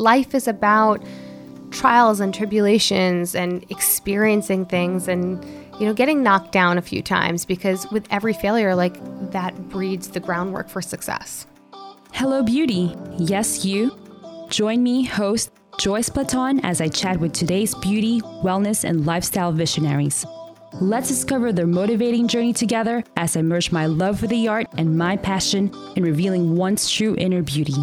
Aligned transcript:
Life 0.00 0.32
is 0.32 0.46
about 0.46 1.04
trials 1.72 2.20
and 2.20 2.32
tribulations 2.32 3.34
and 3.34 3.68
experiencing 3.68 4.64
things 4.64 5.08
and 5.08 5.44
you 5.80 5.86
know 5.86 5.92
getting 5.92 6.22
knocked 6.22 6.52
down 6.52 6.78
a 6.78 6.82
few 6.82 7.02
times 7.02 7.44
because 7.44 7.84
with 7.90 8.06
every 8.12 8.32
failure 8.32 8.76
like 8.76 8.96
that 9.32 9.68
breeds 9.68 10.06
the 10.06 10.20
groundwork 10.20 10.68
for 10.68 10.80
success. 10.80 11.46
Hello 12.12 12.44
beauty. 12.44 12.94
Yes, 13.16 13.64
you. 13.64 13.90
Join 14.50 14.84
me 14.84 15.02
host 15.02 15.50
Joyce 15.80 16.08
Platon 16.08 16.64
as 16.64 16.80
I 16.80 16.86
chat 16.86 17.18
with 17.18 17.32
today's 17.32 17.74
beauty, 17.74 18.20
wellness 18.44 18.84
and 18.84 19.04
lifestyle 19.04 19.50
visionaries. 19.50 20.24
Let's 20.80 21.08
discover 21.08 21.52
their 21.52 21.66
motivating 21.66 22.28
journey 22.28 22.52
together 22.52 23.02
as 23.16 23.36
I 23.36 23.42
merge 23.42 23.72
my 23.72 23.86
love 23.86 24.20
for 24.20 24.28
the 24.28 24.46
art 24.46 24.68
and 24.76 24.96
my 24.96 25.16
passion 25.16 25.74
in 25.96 26.04
revealing 26.04 26.54
one's 26.54 26.88
true 26.88 27.16
inner 27.18 27.42
beauty. 27.42 27.74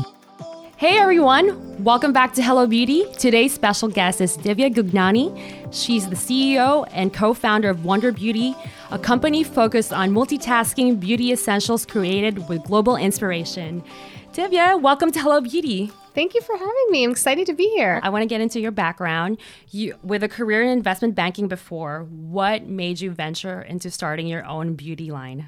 Hey 0.77 0.97
everyone, 0.97 1.81
welcome 1.85 2.11
back 2.11 2.33
to 2.33 2.43
Hello 2.43 2.67
Beauty. 2.67 3.05
Today's 3.17 3.53
special 3.53 3.87
guest 3.87 4.19
is 4.19 4.37
Divya 4.37 4.75
Gugnani. 4.75 5.73
She's 5.73 6.09
the 6.09 6.17
CEO 6.17 6.85
and 6.91 7.13
co 7.13 7.33
founder 7.33 7.69
of 7.69 7.85
Wander 7.85 8.11
Beauty, 8.11 8.53
a 8.91 8.99
company 8.99 9.41
focused 9.41 9.93
on 9.93 10.11
multitasking 10.11 10.99
beauty 10.99 11.31
essentials 11.31 11.85
created 11.85 12.49
with 12.49 12.61
global 12.63 12.97
inspiration. 12.97 13.85
Divya, 14.33 14.81
welcome 14.81 15.13
to 15.13 15.19
Hello 15.21 15.39
Beauty. 15.39 15.93
Thank 16.13 16.33
you 16.33 16.41
for 16.41 16.57
having 16.57 16.87
me. 16.89 17.05
I'm 17.05 17.11
excited 17.11 17.47
to 17.47 17.53
be 17.53 17.69
here. 17.69 18.01
I 18.03 18.09
want 18.09 18.23
to 18.23 18.27
get 18.27 18.41
into 18.41 18.59
your 18.59 18.71
background. 18.71 19.37
You 19.69 19.95
with 20.03 20.23
a 20.23 20.27
career 20.27 20.61
in 20.61 20.67
investment 20.67 21.15
banking 21.15 21.47
before, 21.47 22.03
what 22.09 22.67
made 22.67 22.99
you 22.99 23.11
venture 23.11 23.61
into 23.61 23.89
starting 23.89 24.27
your 24.27 24.45
own 24.45 24.75
beauty 24.75 25.09
line? 25.09 25.47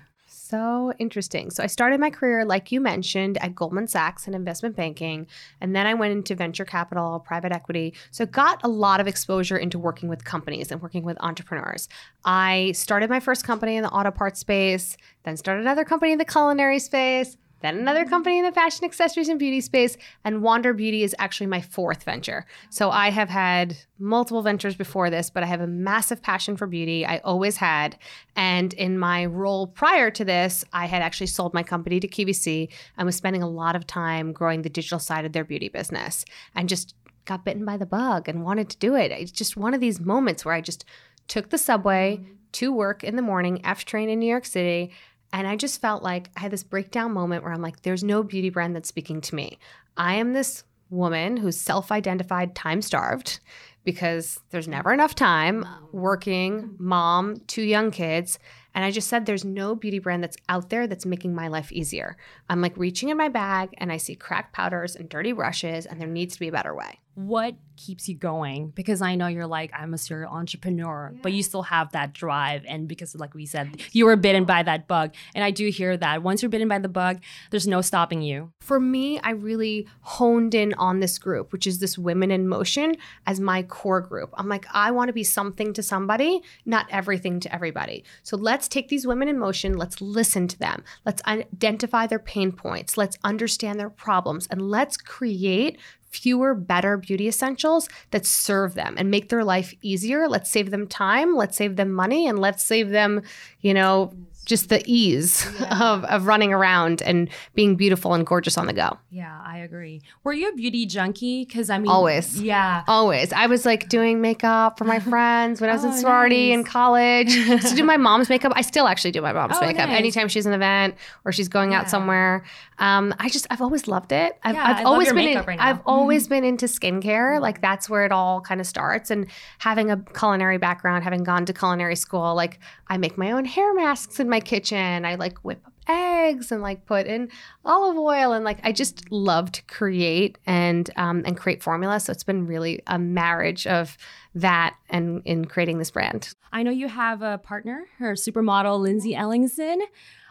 So 0.49 0.93
interesting. 0.97 1.51
So 1.51 1.61
I 1.61 1.67
started 1.67 1.99
my 1.99 2.09
career, 2.09 2.45
like 2.45 2.71
you 2.71 2.79
mentioned, 2.79 3.37
at 3.39 3.53
Goldman 3.53 3.87
Sachs 3.87 4.29
in 4.29 4.33
investment 4.33 4.77
banking. 4.77 5.27
And 5.59 5.75
then 5.75 5.85
I 5.85 5.93
went 5.93 6.13
into 6.13 6.35
venture 6.35 6.63
capital, 6.63 7.19
private 7.19 7.51
equity. 7.51 7.93
So 8.11 8.25
got 8.25 8.63
a 8.63 8.69
lot 8.69 9.01
of 9.01 9.07
exposure 9.07 9.57
into 9.57 9.77
working 9.77 10.07
with 10.07 10.23
companies 10.23 10.71
and 10.71 10.81
working 10.81 11.03
with 11.03 11.17
entrepreneurs. 11.19 11.89
I 12.23 12.71
started 12.71 13.09
my 13.09 13.19
first 13.19 13.43
company 13.43 13.75
in 13.75 13.83
the 13.83 13.89
auto 13.89 14.09
parts 14.09 14.39
space, 14.39 14.95
then 15.23 15.35
started 15.35 15.63
another 15.63 15.83
company 15.83 16.13
in 16.13 16.17
the 16.17 16.23
culinary 16.23 16.79
space, 16.79 17.35
then 17.61 17.77
another 17.77 18.05
company 18.05 18.39
in 18.39 18.45
the 18.45 18.51
fashion 18.51 18.85
accessories 18.85 19.29
and 19.29 19.39
beauty 19.39 19.61
space 19.61 19.97
and 20.23 20.41
wander 20.41 20.73
beauty 20.73 21.03
is 21.03 21.15
actually 21.19 21.47
my 21.47 21.61
fourth 21.61 22.03
venture. 22.03 22.45
So 22.69 22.89
i 22.91 23.09
have 23.09 23.29
had 23.29 23.77
multiple 23.99 24.41
ventures 24.41 24.75
before 24.75 25.09
this 25.09 25.29
but 25.29 25.43
i 25.43 25.45
have 25.45 25.61
a 25.61 25.67
massive 25.67 26.21
passion 26.21 26.57
for 26.57 26.67
beauty. 26.67 27.05
I 27.05 27.17
always 27.19 27.57
had. 27.57 27.97
And 28.35 28.73
in 28.73 28.99
my 28.99 29.25
role 29.25 29.67
prior 29.67 30.11
to 30.11 30.25
this 30.25 30.63
i 30.73 30.85
had 30.85 31.01
actually 31.01 31.27
sold 31.27 31.53
my 31.53 31.63
company 31.63 31.99
to 31.99 32.07
qvc 32.07 32.69
and 32.97 33.05
was 33.05 33.15
spending 33.15 33.43
a 33.43 33.49
lot 33.49 33.75
of 33.75 33.87
time 33.87 34.33
growing 34.33 34.61
the 34.61 34.69
digital 34.69 34.99
side 34.99 35.25
of 35.25 35.33
their 35.33 35.43
beauty 35.43 35.69
business 35.69 36.25
and 36.55 36.69
just 36.69 36.95
got 37.25 37.43
bitten 37.43 37.65
by 37.65 37.77
the 37.77 37.85
bug 37.85 38.29
and 38.29 38.43
wanted 38.43 38.69
to 38.69 38.77
do 38.77 38.95
it. 38.95 39.11
It's 39.11 39.31
just 39.31 39.57
one 39.57 39.73
of 39.73 39.81
these 39.81 39.99
moments 39.99 40.45
where 40.45 40.55
i 40.55 40.61
just 40.61 40.85
took 41.27 41.49
the 41.49 41.57
subway 41.57 42.21
to 42.53 42.71
work 42.71 43.03
in 43.03 43.15
the 43.15 43.21
morning 43.21 43.59
f 43.65 43.85
train 43.85 44.09
in 44.09 44.19
new 44.19 44.29
york 44.29 44.45
city 44.45 44.91
and 45.33 45.47
I 45.47 45.55
just 45.55 45.81
felt 45.81 46.03
like 46.03 46.29
I 46.37 46.41
had 46.41 46.51
this 46.51 46.63
breakdown 46.63 47.13
moment 47.13 47.43
where 47.43 47.53
I'm 47.53 47.61
like, 47.61 47.81
there's 47.81 48.03
no 48.03 48.23
beauty 48.23 48.49
brand 48.49 48.75
that's 48.75 48.89
speaking 48.89 49.21
to 49.21 49.35
me. 49.35 49.59
I 49.95 50.15
am 50.15 50.33
this 50.33 50.63
woman 50.89 51.37
who's 51.37 51.59
self 51.59 51.91
identified 51.91 52.55
time 52.55 52.81
starved 52.81 53.39
because 53.83 54.39
there's 54.49 54.67
never 54.67 54.93
enough 54.93 55.15
time, 55.15 55.65
working, 55.91 56.75
mom, 56.77 57.37
two 57.47 57.61
young 57.61 57.89
kids. 57.91 58.37
And 58.75 58.83
I 58.83 58.91
just 58.91 59.07
said, 59.07 59.25
there's 59.25 59.45
no 59.45 59.75
beauty 59.75 59.99
brand 59.99 60.23
that's 60.23 60.37
out 60.49 60.69
there 60.69 60.87
that's 60.87 61.05
making 61.05 61.33
my 61.33 61.47
life 61.47 61.71
easier. 61.71 62.17
I'm 62.49 62.61
like 62.61 62.77
reaching 62.77 63.09
in 63.09 63.17
my 63.17 63.29
bag 63.29 63.69
and 63.77 63.91
I 63.91 63.97
see 63.97 64.15
cracked 64.15 64.53
powders 64.53 64.95
and 64.95 65.09
dirty 65.09 65.31
brushes, 65.31 65.85
and 65.85 65.99
there 65.99 66.07
needs 66.07 66.33
to 66.35 66.39
be 66.39 66.49
a 66.49 66.51
better 66.51 66.75
way 66.75 66.99
what 67.17 67.55
keeps 67.77 68.07
you 68.07 68.15
going? 68.15 68.69
Because 68.75 69.01
i 69.01 69.15
know 69.15 69.25
you're 69.25 69.47
like 69.47 69.71
i'm 69.73 69.93
a 69.95 69.97
serial 69.97 70.31
entrepreneur 70.31 71.11
yeah. 71.13 71.19
but 71.23 71.33
you 71.33 71.41
still 71.41 71.63
have 71.63 71.91
that 71.93 72.13
drive. 72.13 72.63
And 72.67 72.87
because 72.87 73.15
like 73.15 73.33
we 73.33 73.47
said 73.47 73.81
you 73.91 74.05
were 74.05 74.15
bitten 74.15 74.45
by 74.45 74.61
that 74.61 74.87
bug. 74.87 75.15
And 75.33 75.43
i 75.43 75.49
do 75.49 75.67
hear 75.69 75.97
that 75.97 76.21
once 76.21 76.43
you're 76.43 76.49
bitten 76.49 76.67
by 76.67 76.77
the 76.77 76.89
bug 76.89 77.21
there's 77.49 77.65
no 77.67 77.81
stopping 77.81 78.21
you. 78.21 78.51
For 78.59 78.79
me 78.79 79.19
i 79.21 79.31
really 79.31 79.87
honed 80.01 80.53
in 80.53 80.75
on 80.75 80.99
this 80.99 81.17
group 81.17 81.51
which 81.51 81.65
is 81.65 81.79
this 81.79 81.97
women 81.97 82.29
in 82.29 82.47
motion 82.47 82.95
as 83.25 83.39
my 83.39 83.63
core 83.63 84.01
group. 84.01 84.31
I'm 84.37 84.47
like 84.47 84.67
i 84.71 84.91
want 84.91 85.09
to 85.09 85.13
be 85.13 85.23
something 85.23 85.73
to 85.73 85.81
somebody 85.81 86.41
not 86.65 86.85
everything 86.91 87.39
to 87.39 87.53
everybody. 87.53 88.03
So 88.21 88.37
let's 88.37 88.67
take 88.67 88.89
these 88.89 89.07
women 89.07 89.27
in 89.27 89.39
motion. 89.39 89.75
Let's 89.75 90.01
listen 90.01 90.47
to 90.49 90.59
them. 90.59 90.83
Let's 91.03 91.23
identify 91.25 92.05
their 92.05 92.19
pain 92.19 92.51
points. 92.51 92.95
Let's 92.95 93.17
understand 93.23 93.79
their 93.79 93.89
problems. 93.89 94.47
And 94.47 94.69
let's 94.69 94.97
create 94.97 95.79
fewer, 96.09 96.55
better 96.55 96.97
beauty 96.97 97.27
essentials 97.27 97.89
that 98.11 98.25
serve 98.25 98.73
them 98.73 98.95
and 98.97 99.11
make 99.11 99.29
their 99.29 99.43
life 99.43 99.73
easier. 99.81 100.27
Let's 100.27 100.49
save 100.49 100.71
them 100.71 100.87
time, 100.87 101.35
let's 101.35 101.57
save 101.57 101.75
them 101.75 101.91
money, 101.91 102.27
and 102.27 102.39
let's 102.39 102.63
save 102.63 102.89
them, 102.89 103.21
you 103.61 103.73
know, 103.73 104.13
just 104.47 104.69
the 104.69 104.81
ease 104.85 105.45
yeah. 105.59 105.83
of, 105.93 106.03
of 106.05 106.25
running 106.25 106.53
around 106.53 107.01
and 107.03 107.29
being 107.53 107.75
beautiful 107.75 108.13
and 108.13 108.25
gorgeous 108.25 108.57
on 108.57 108.65
the 108.65 108.73
go. 108.73 108.97
Yeah, 109.11 109.39
I 109.45 109.59
agree. 109.59 110.01
Were 110.23 110.33
you 110.33 110.49
a 110.49 110.53
beauty 110.53 110.85
junkie? 110.85 111.45
Because 111.45 111.69
I 111.69 111.77
mean, 111.77 111.91
always. 111.91 112.41
Yeah. 112.41 112.83
Always. 112.87 113.33
I 113.33 113.47
was 113.47 113.65
like 113.65 113.89
doing 113.89 114.21
makeup 114.21 114.77
for 114.77 114.85
my 114.85 114.99
friends 115.11 115.61
when 115.61 115.69
I 115.69 115.73
was 115.73 115.83
oh, 115.83 115.89
in 115.89 115.93
sorority 115.93 116.49
nice. 116.49 116.57
in 116.57 116.63
college. 116.63 117.33
to 117.69 117.75
do 117.75 117.83
my 117.83 117.97
mom's 117.97 118.29
makeup. 118.29 118.53
I 118.55 118.61
still 118.61 118.87
actually 118.87 119.11
do 119.11 119.21
my 119.21 119.33
mom's 119.33 119.57
oh, 119.57 119.61
makeup 119.61 119.89
nice. 119.89 119.99
anytime 119.99 120.29
she's 120.29 120.45
in 120.45 120.53
an 120.53 120.59
event 120.59 120.95
or 121.25 121.31
she's 121.31 121.49
going 121.49 121.71
yeah. 121.71 121.81
out 121.81 121.89
somewhere. 121.89 122.45
Um, 122.79 123.13
I 123.19 123.29
just, 123.29 123.47
I've 123.49 123.61
always 123.61 123.87
loved 123.87 124.11
it. 124.11 124.37
I've, 124.43 124.55
yeah, 124.55 124.63
I've 124.65 124.85
always 124.85 125.11
been, 125.11 125.27
in, 125.27 125.43
right 125.45 125.59
I've 125.59 125.83
mm-hmm. 125.83 126.29
been 126.29 126.43
into 126.43 126.67
skincare. 126.67 127.41
Like 127.41 127.61
that's 127.61 127.89
where 127.89 128.05
it 128.05 128.11
all 128.11 128.39
kind 128.41 128.61
of 128.61 128.67
starts. 128.67 129.11
And 129.11 129.27
having 129.59 129.91
a 129.91 129.97
culinary 130.15 130.57
background, 130.57 131.03
having 131.03 131.23
gone 131.23 131.45
to 131.45 131.53
culinary 131.53 131.95
school, 131.95 132.35
like 132.35 132.59
I 132.87 132.97
make 132.97 133.17
my 133.17 133.31
own 133.31 133.45
hair 133.45 133.73
masks 133.73 134.19
and 134.19 134.29
my 134.29 134.36
kitchen. 134.39 135.05
I 135.05 135.15
like 135.15 135.37
whip 135.39 135.61
up 135.65 135.73
eggs 135.89 136.51
and 136.51 136.61
like 136.61 136.85
put 136.85 137.07
in 137.07 137.29
olive 137.63 137.97
oil 137.97 138.33
and 138.33 138.43
like 138.43 138.59
I 138.63 138.71
just 138.71 139.11
love 139.11 139.51
to 139.53 139.63
create 139.63 140.37
and 140.45 140.89
um, 140.97 141.23
and 141.25 141.37
create 141.37 141.63
formula. 141.63 141.99
So 141.99 142.11
it's 142.11 142.23
been 142.23 142.45
really 142.45 142.81
a 142.87 142.99
marriage 142.99 143.65
of 143.67 143.97
that 144.35 144.75
and 144.89 145.21
in 145.25 145.45
creating 145.45 145.79
this 145.79 145.91
brand. 145.91 146.33
I 146.51 146.63
know 146.63 146.71
you 146.71 146.87
have 146.87 147.21
a 147.21 147.37
partner, 147.37 147.85
her 147.99 148.13
supermodel 148.13 148.79
Lindsay 148.79 149.13
Ellingson. 149.13 149.79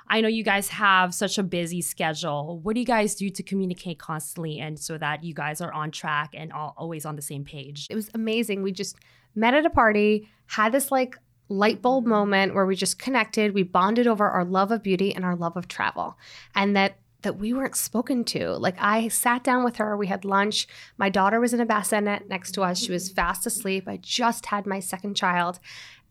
I 0.08 0.20
know 0.20 0.28
you 0.28 0.44
guys 0.44 0.68
have 0.68 1.14
such 1.14 1.36
a 1.36 1.42
busy 1.42 1.82
schedule. 1.82 2.60
What 2.62 2.74
do 2.74 2.80
you 2.80 2.86
guys 2.86 3.16
do 3.16 3.28
to 3.28 3.42
communicate 3.42 3.98
constantly 3.98 4.60
and 4.60 4.78
so 4.78 4.96
that 4.98 5.24
you 5.24 5.34
guys 5.34 5.60
are 5.60 5.72
on 5.72 5.90
track 5.90 6.30
and 6.32 6.52
all, 6.52 6.74
always 6.76 7.04
on 7.04 7.16
the 7.16 7.22
same 7.22 7.44
page? 7.44 7.88
It 7.90 7.96
was 7.96 8.08
amazing. 8.14 8.62
We 8.62 8.70
just 8.70 8.96
met 9.34 9.54
at 9.54 9.66
a 9.66 9.70
party, 9.70 10.28
had 10.46 10.70
this 10.70 10.92
like 10.92 11.16
light 11.48 11.80
bulb 11.82 12.06
moment 12.06 12.54
where 12.54 12.66
we 12.66 12.76
just 12.76 12.98
connected, 12.98 13.54
we 13.54 13.62
bonded 13.62 14.06
over 14.06 14.28
our 14.28 14.44
love 14.44 14.72
of 14.72 14.82
beauty 14.82 15.14
and 15.14 15.24
our 15.24 15.36
love 15.36 15.56
of 15.56 15.68
travel. 15.68 16.16
And 16.54 16.76
that 16.76 16.98
that 17.22 17.38
we 17.38 17.52
weren't 17.52 17.74
spoken 17.74 18.22
to. 18.22 18.52
Like 18.52 18.76
I 18.78 19.08
sat 19.08 19.42
down 19.42 19.64
with 19.64 19.76
her, 19.76 19.96
we 19.96 20.06
had 20.06 20.24
lunch. 20.24 20.68
My 20.96 21.08
daughter 21.08 21.40
was 21.40 21.52
in 21.52 21.60
a 21.60 21.66
bassinet 21.66 22.28
next 22.28 22.52
to 22.52 22.62
us. 22.62 22.78
She 22.78 22.92
was 22.92 23.10
fast 23.10 23.46
asleep. 23.46 23.88
I 23.88 23.96
just 23.96 24.46
had 24.46 24.64
my 24.64 24.78
second 24.78 25.16
child. 25.16 25.58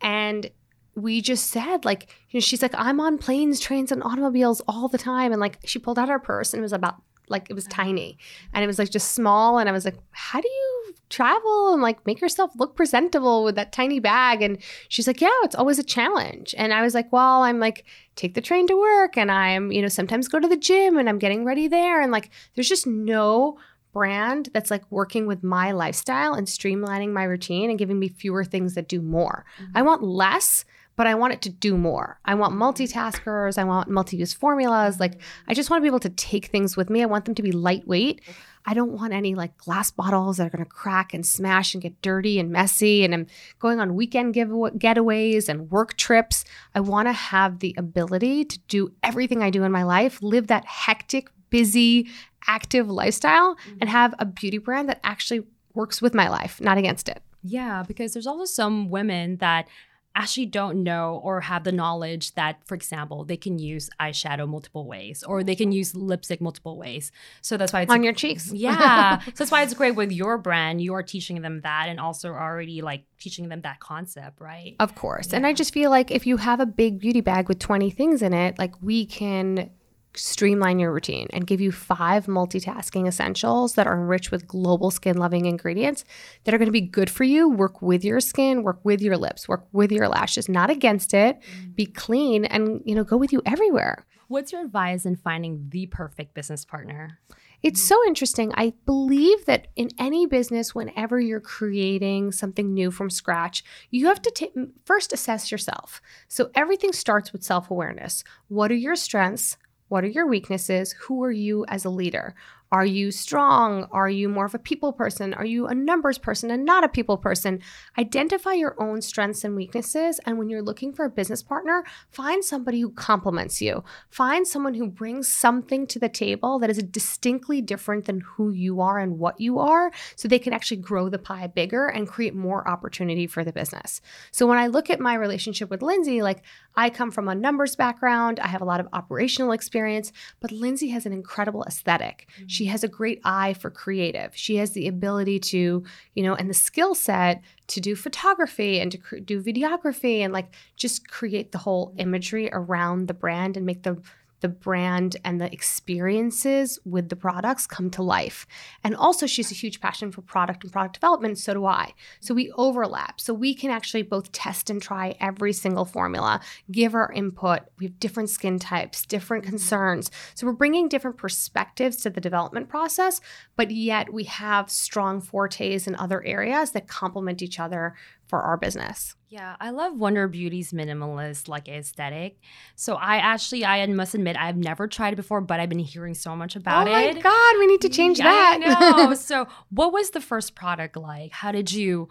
And 0.01 0.51
we 0.95 1.21
just 1.21 1.47
said 1.47 1.83
like 1.83 2.07
you 2.29 2.37
know 2.37 2.41
she's 2.41 2.61
like 2.61 2.73
i'm 2.75 2.99
on 3.01 3.17
planes 3.17 3.59
trains 3.59 3.91
and 3.91 4.01
automobiles 4.01 4.61
all 4.67 4.87
the 4.87 4.97
time 4.97 5.31
and 5.31 5.41
like 5.41 5.59
she 5.65 5.77
pulled 5.77 5.99
out 5.99 6.07
her 6.07 6.19
purse 6.19 6.53
and 6.53 6.61
it 6.61 6.63
was 6.63 6.73
about 6.73 6.95
like 7.27 7.49
it 7.49 7.53
was 7.53 7.65
tiny 7.65 8.17
and 8.53 8.63
it 8.63 8.67
was 8.67 8.79
like 8.79 8.89
just 8.89 9.11
small 9.11 9.57
and 9.57 9.67
i 9.67 9.71
was 9.73 9.83
like 9.83 9.97
how 10.11 10.39
do 10.39 10.47
you 10.47 10.64
travel 11.09 11.73
and 11.73 11.81
like 11.81 12.05
make 12.05 12.19
yourself 12.19 12.51
look 12.55 12.75
presentable 12.75 13.43
with 13.43 13.55
that 13.55 13.71
tiny 13.71 13.99
bag 13.99 14.41
and 14.41 14.57
she's 14.89 15.07
like 15.07 15.21
yeah 15.21 15.29
it's 15.43 15.55
always 15.55 15.77
a 15.77 15.83
challenge 15.83 16.55
and 16.57 16.73
i 16.73 16.81
was 16.81 16.95
like 16.95 17.11
well 17.13 17.43
i'm 17.43 17.59
like 17.59 17.85
take 18.15 18.33
the 18.33 18.41
train 18.41 18.65
to 18.65 18.75
work 18.75 19.15
and 19.15 19.31
i'm 19.31 19.71
you 19.71 19.81
know 19.81 19.87
sometimes 19.87 20.27
go 20.27 20.39
to 20.39 20.47
the 20.47 20.57
gym 20.57 20.97
and 20.97 21.07
i'm 21.07 21.19
getting 21.19 21.45
ready 21.45 21.67
there 21.67 22.01
and 22.01 22.11
like 22.11 22.31
there's 22.55 22.69
just 22.69 22.87
no 22.87 23.57
brand 23.95 24.49
that's 24.53 24.69
like 24.69 24.83
working 24.91 25.25
with 25.25 25.41
my 25.41 25.71
lifestyle 25.71 26.33
and 26.33 26.47
streamlining 26.47 27.13
my 27.13 27.23
routine 27.23 27.69
and 27.69 27.79
giving 27.79 27.97
me 27.97 28.09
fewer 28.09 28.43
things 28.43 28.73
that 28.73 28.89
do 28.89 29.01
more. 29.01 29.45
Mm-hmm. 29.57 29.77
I 29.77 29.81
want 29.83 30.03
less, 30.03 30.65
but 30.97 31.07
I 31.07 31.15
want 31.15 31.31
it 31.31 31.41
to 31.43 31.49
do 31.49 31.77
more. 31.77 32.19
I 32.25 32.35
want 32.35 32.53
multitaskers. 32.53 33.57
I 33.57 33.63
want 33.63 33.89
multi 33.89 34.17
use 34.17 34.33
formulas. 34.33 34.99
Like, 34.99 35.21
I 35.47 35.53
just 35.53 35.69
want 35.69 35.79
to 35.79 35.83
be 35.83 35.87
able 35.87 36.01
to 36.01 36.09
take 36.09 36.47
things 36.47 36.75
with 36.75 36.89
me. 36.89 37.03
I 37.03 37.05
want 37.05 37.23
them 37.23 37.35
to 37.35 37.41
be 37.41 37.53
lightweight. 37.53 38.21
I 38.65 38.73
don't 38.73 38.93
want 38.93 39.13
any 39.13 39.35
like 39.35 39.57
glass 39.57 39.91
bottles 39.91 40.37
that 40.37 40.47
are 40.47 40.49
going 40.49 40.63
to 40.63 40.69
crack 40.69 41.13
and 41.13 41.25
smash 41.25 41.73
and 41.73 41.83
get 41.83 42.01
dirty 42.01 42.39
and 42.39 42.49
messy. 42.49 43.03
And 43.03 43.13
I'm 43.13 43.27
going 43.59 43.79
on 43.79 43.95
weekend 43.95 44.33
give- 44.33 44.49
getaways 44.49 45.47
and 45.47 45.69
work 45.69 45.95
trips. 45.97 46.43
I 46.73 46.79
want 46.79 47.07
to 47.07 47.13
have 47.13 47.59
the 47.59 47.75
ability 47.77 48.45
to 48.45 48.59
do 48.67 48.91
everything 49.03 49.43
I 49.43 49.49
do 49.49 49.63
in 49.63 49.71
my 49.71 49.83
life, 49.83 50.21
live 50.21 50.47
that 50.47 50.65
hectic, 50.65 51.29
busy, 51.49 52.09
active 52.47 52.89
lifestyle, 52.89 53.55
mm-hmm. 53.55 53.77
and 53.81 53.89
have 53.89 54.15
a 54.19 54.25
beauty 54.25 54.57
brand 54.57 54.89
that 54.89 54.99
actually 55.03 55.43
works 55.73 56.01
with 56.01 56.13
my 56.13 56.29
life, 56.29 56.59
not 56.59 56.77
against 56.77 57.09
it. 57.09 57.21
Yeah, 57.43 57.83
because 57.83 58.13
there's 58.13 58.27
also 58.27 58.45
some 58.45 58.89
women 58.89 59.37
that 59.37 59.67
actually 60.15 60.45
don't 60.45 60.81
know 60.81 61.19
or 61.23 61.41
have 61.41 61.63
the 61.63 61.71
knowledge 61.71 62.33
that, 62.35 62.65
for 62.65 62.73
example, 62.73 63.25
they 63.25 63.37
can 63.37 63.59
use 63.59 63.89
eyeshadow 63.99 64.47
multiple 64.47 64.87
ways 64.87 65.23
or 65.23 65.43
they 65.43 65.55
can 65.55 65.71
use 65.71 65.93
lipstick 65.93 66.41
multiple 66.41 66.77
ways. 66.77 67.11
So 67.41 67.57
that's 67.57 67.73
why 67.73 67.81
it's 67.81 67.91
on 67.91 68.03
your 68.03 68.13
cheeks. 68.13 68.51
Yeah. 68.51 69.19
so 69.25 69.31
that's 69.35 69.51
why 69.51 69.63
it's 69.63 69.73
great 69.73 69.95
with 69.95 70.11
your 70.11 70.37
brand. 70.37 70.81
You 70.81 70.93
are 70.93 71.03
teaching 71.03 71.41
them 71.41 71.61
that 71.61 71.87
and 71.89 71.99
also 71.99 72.31
already 72.31 72.81
like 72.81 73.03
teaching 73.19 73.49
them 73.49 73.61
that 73.61 73.79
concept, 73.79 74.39
right? 74.39 74.75
Of 74.79 74.95
course. 74.95 75.29
Yeah. 75.29 75.37
And 75.37 75.47
I 75.47 75.53
just 75.53 75.73
feel 75.73 75.89
like 75.89 76.11
if 76.11 76.25
you 76.25 76.37
have 76.37 76.59
a 76.59 76.65
big 76.65 76.99
beauty 76.99 77.21
bag 77.21 77.49
with 77.49 77.59
20 77.59 77.89
things 77.91 78.21
in 78.21 78.33
it, 78.33 78.57
like 78.57 78.81
we 78.81 79.05
can 79.05 79.69
streamline 80.17 80.79
your 80.79 80.91
routine 80.91 81.27
and 81.31 81.47
give 81.47 81.61
you 81.61 81.71
five 81.71 82.25
multitasking 82.25 83.07
essentials 83.07 83.73
that 83.73 83.87
are 83.87 83.99
enriched 83.99 84.31
with 84.31 84.47
global 84.47 84.91
skin 84.91 85.17
loving 85.17 85.45
ingredients 85.45 86.05
that 86.43 86.53
are 86.53 86.57
going 86.57 86.67
to 86.67 86.71
be 86.71 86.81
good 86.81 87.09
for 87.09 87.23
you. 87.23 87.49
Work 87.49 87.81
with 87.81 88.03
your 88.03 88.19
skin, 88.19 88.63
work 88.63 88.79
with 88.83 89.01
your 89.01 89.17
lips, 89.17 89.47
work 89.47 89.67
with 89.71 89.91
your 89.91 90.07
lashes, 90.07 90.49
not 90.49 90.69
against 90.69 91.13
it. 91.13 91.39
Mm. 91.39 91.75
Be 91.75 91.85
clean 91.85 92.45
and, 92.45 92.81
you 92.85 92.95
know, 92.95 93.03
go 93.03 93.17
with 93.17 93.33
you 93.33 93.41
everywhere. 93.45 94.05
What's 94.27 94.51
your 94.51 94.61
advice 94.61 95.05
in 95.05 95.15
finding 95.15 95.67
the 95.69 95.85
perfect 95.85 96.33
business 96.33 96.65
partner? 96.65 97.19
It's 97.61 97.81
so 97.81 97.99
interesting. 98.05 98.51
I 98.55 98.73
believe 98.85 99.45
that 99.45 99.67
in 99.75 99.89
any 99.97 100.27
business, 100.27 100.75
whenever 100.75 101.19
you're 101.19 101.39
creating 101.39 102.31
something 102.31 102.73
new 102.73 102.91
from 102.91 103.09
scratch, 103.09 103.63
you 103.89 104.07
have 104.07 104.21
to 104.21 104.31
t- 104.31 104.51
first 104.85 105.13
assess 105.13 105.51
yourself. 105.51 106.01
So 106.27 106.51
everything 106.53 106.93
starts 106.93 107.33
with 107.33 107.43
self 107.43 107.71
awareness. 107.71 108.23
What 108.49 108.71
are 108.71 108.75
your 108.75 108.95
strengths? 108.95 109.57
What 109.87 110.03
are 110.03 110.07
your 110.07 110.27
weaknesses? 110.27 110.93
Who 110.93 111.23
are 111.23 111.31
you 111.31 111.65
as 111.67 111.85
a 111.85 111.89
leader? 111.89 112.33
Are 112.75 112.85
you 112.85 113.09
strong? 113.09 113.87
Are 113.93 114.09
you 114.09 114.27
more 114.27 114.43
of 114.43 114.53
a 114.53 114.59
people 114.59 114.91
person? 114.91 115.33
Are 115.33 115.45
you 115.45 115.65
a 115.65 115.73
numbers 115.73 116.17
person 116.17 116.51
and 116.51 116.65
not 116.65 116.83
a 116.83 116.89
people 116.89 117.15
person? 117.15 117.61
Identify 117.97 118.51
your 118.51 118.75
own 118.77 119.01
strengths 119.01 119.45
and 119.45 119.55
weaknesses. 119.55 120.19
And 120.25 120.37
when 120.37 120.49
you're 120.49 120.61
looking 120.61 120.91
for 120.91 121.05
a 121.05 121.09
business 121.09 121.41
partner, 121.41 121.85
find 122.09 122.43
somebody 122.43 122.81
who 122.81 122.89
complements 122.89 123.61
you. 123.61 123.85
Find 124.09 124.45
someone 124.45 124.73
who 124.73 124.89
brings 124.89 125.29
something 125.29 125.87
to 125.87 125.99
the 125.99 126.09
table 126.09 126.59
that 126.59 126.69
is 126.69 126.83
distinctly 126.83 127.61
different 127.61 128.07
than 128.07 128.19
who 128.19 128.51
you 128.51 128.81
are 128.81 128.99
and 128.99 129.19
what 129.19 129.39
you 129.39 129.57
are, 129.57 129.89
so 130.17 130.27
they 130.27 130.37
can 130.37 130.51
actually 130.51 130.81
grow 130.81 131.07
the 131.07 131.17
pie 131.17 131.47
bigger 131.47 131.87
and 131.87 132.09
create 132.09 132.35
more 132.35 132.67
opportunity 132.67 133.25
for 133.25 133.45
the 133.45 133.53
business. 133.53 134.01
So 134.31 134.45
when 134.47 134.57
I 134.57 134.67
look 134.67 134.89
at 134.89 134.99
my 134.99 135.13
relationship 135.13 135.69
with 135.69 135.81
Lindsay, 135.81 136.21
like 136.21 136.43
I 136.75 136.89
come 136.89 137.09
from 137.09 137.29
a 137.29 137.35
numbers 137.35 137.77
background, 137.77 138.37
I 138.41 138.47
have 138.47 138.61
a 138.61 138.65
lot 138.65 138.81
of 138.81 138.89
operational 138.91 139.53
experience, 139.53 140.11
but 140.41 140.51
Lindsay 140.51 140.89
has 140.89 141.05
an 141.05 141.13
incredible 141.13 141.63
aesthetic. 141.63 142.27
Mm-hmm. 142.33 142.47
She 142.47 142.64
has 142.65 142.83
a 142.83 142.87
great 142.87 143.21
eye 143.23 143.53
for 143.53 143.69
creative. 143.69 144.35
She 144.35 144.57
has 144.57 144.71
the 144.71 144.87
ability 144.87 145.39
to, 145.39 145.83
you 146.13 146.23
know, 146.23 146.35
and 146.35 146.49
the 146.49 146.53
skill 146.53 146.95
set 146.95 147.41
to 147.67 147.81
do 147.81 147.95
photography 147.95 148.79
and 148.79 148.91
to 148.91 148.97
cr- 148.97 149.17
do 149.17 149.41
videography 149.41 150.19
and 150.19 150.33
like 150.33 150.53
just 150.75 151.09
create 151.09 151.51
the 151.51 151.57
whole 151.59 151.93
imagery 151.97 152.49
around 152.51 153.07
the 153.07 153.13
brand 153.13 153.57
and 153.57 153.65
make 153.65 153.83
the 153.83 154.01
the 154.45 154.49
brand 154.49 155.17
and 155.25 155.41
the 155.41 155.51
experiences 155.51 156.77
with 156.85 157.09
the 157.09 157.15
products 157.15 157.65
come 157.65 157.89
to 157.89 158.03
life. 158.03 158.45
And 158.83 158.95
also, 158.95 159.25
she's 159.25 159.49
a 159.49 159.55
huge 159.55 159.81
passion 159.81 160.11
for 160.11 160.21
product 160.21 160.63
and 160.63 160.71
product 160.71 160.93
development. 160.93 161.39
So 161.39 161.55
do 161.55 161.65
I. 161.65 161.95
So 162.19 162.35
we 162.35 162.51
overlap. 162.51 163.19
So 163.19 163.33
we 163.33 163.55
can 163.55 163.71
actually 163.71 164.03
both 164.03 164.31
test 164.31 164.69
and 164.69 164.79
try 164.79 165.15
every 165.19 165.51
single 165.51 165.83
formula, 165.83 166.41
give 166.71 166.93
our 166.93 167.11
input. 167.11 167.61
We 167.79 167.87
have 167.87 167.99
different 167.99 168.29
skin 168.29 168.59
types, 168.59 169.03
different 169.03 169.45
concerns. 169.45 170.11
So 170.35 170.45
we're 170.45 170.53
bringing 170.53 170.89
different 170.89 171.17
perspectives 171.17 171.95
to 172.03 172.11
the 172.11 172.21
development 172.21 172.69
process, 172.69 173.21
but 173.55 173.71
yet 173.71 174.13
we 174.13 174.25
have 174.25 174.69
strong 174.69 175.21
fortes 175.21 175.87
in 175.87 175.95
other 175.95 176.23
areas 176.23 176.69
that 176.73 176.87
complement 176.87 177.41
each 177.41 177.59
other 177.59 177.95
for 178.27 178.41
our 178.43 178.57
business. 178.57 179.15
Yeah, 179.35 179.57
I 179.59 179.71
love 179.71 179.97
Wander 179.97 180.29
Beauty's 180.29 180.71
minimalist 180.71 181.49
like 181.49 181.67
aesthetic. 181.67 182.39
So 182.77 182.95
I 182.95 183.17
actually 183.17 183.65
I 183.65 183.85
must 183.87 184.15
admit 184.15 184.37
I've 184.39 184.55
never 184.55 184.87
tried 184.87 185.11
it 185.11 185.17
before, 185.17 185.41
but 185.41 185.59
I've 185.59 185.67
been 185.67 185.77
hearing 185.77 186.13
so 186.13 186.37
much 186.37 186.55
oh 186.55 186.61
about 186.61 186.87
it. 186.87 186.91
Oh 186.91 187.13
my 187.15 187.19
god, 187.19 187.59
we 187.59 187.67
need 187.67 187.81
to 187.81 187.89
change 187.89 188.17
yeah, 188.17 188.23
that. 188.23 188.59
I 188.63 189.03
know. 189.03 189.13
so 189.13 189.45
what 189.71 189.91
was 189.91 190.11
the 190.11 190.21
first 190.21 190.55
product 190.55 190.95
like? 190.95 191.33
How 191.33 191.51
did 191.51 191.69
you 191.73 192.07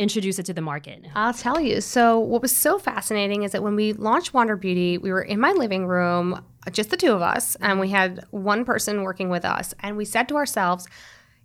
introduce 0.00 0.40
it 0.40 0.46
to 0.46 0.52
the 0.52 0.62
market? 0.62 1.04
I'll 1.14 1.32
tell 1.32 1.60
you. 1.60 1.80
So 1.80 2.18
what 2.18 2.42
was 2.42 2.56
so 2.56 2.80
fascinating 2.80 3.44
is 3.44 3.52
that 3.52 3.62
when 3.62 3.76
we 3.76 3.92
launched 3.92 4.34
Wander 4.34 4.56
Beauty, 4.56 4.98
we 4.98 5.12
were 5.12 5.22
in 5.22 5.38
my 5.38 5.52
living 5.52 5.86
room, 5.86 6.44
uh, 6.66 6.70
just 6.72 6.90
the 6.90 6.96
two 6.96 7.12
of 7.12 7.22
us, 7.22 7.54
and 7.60 7.78
we 7.78 7.90
had 7.90 8.26
one 8.32 8.64
person 8.64 9.04
working 9.04 9.28
with 9.28 9.44
us, 9.44 9.74
and 9.78 9.96
we 9.96 10.04
said 10.04 10.28
to 10.28 10.34
ourselves, 10.34 10.88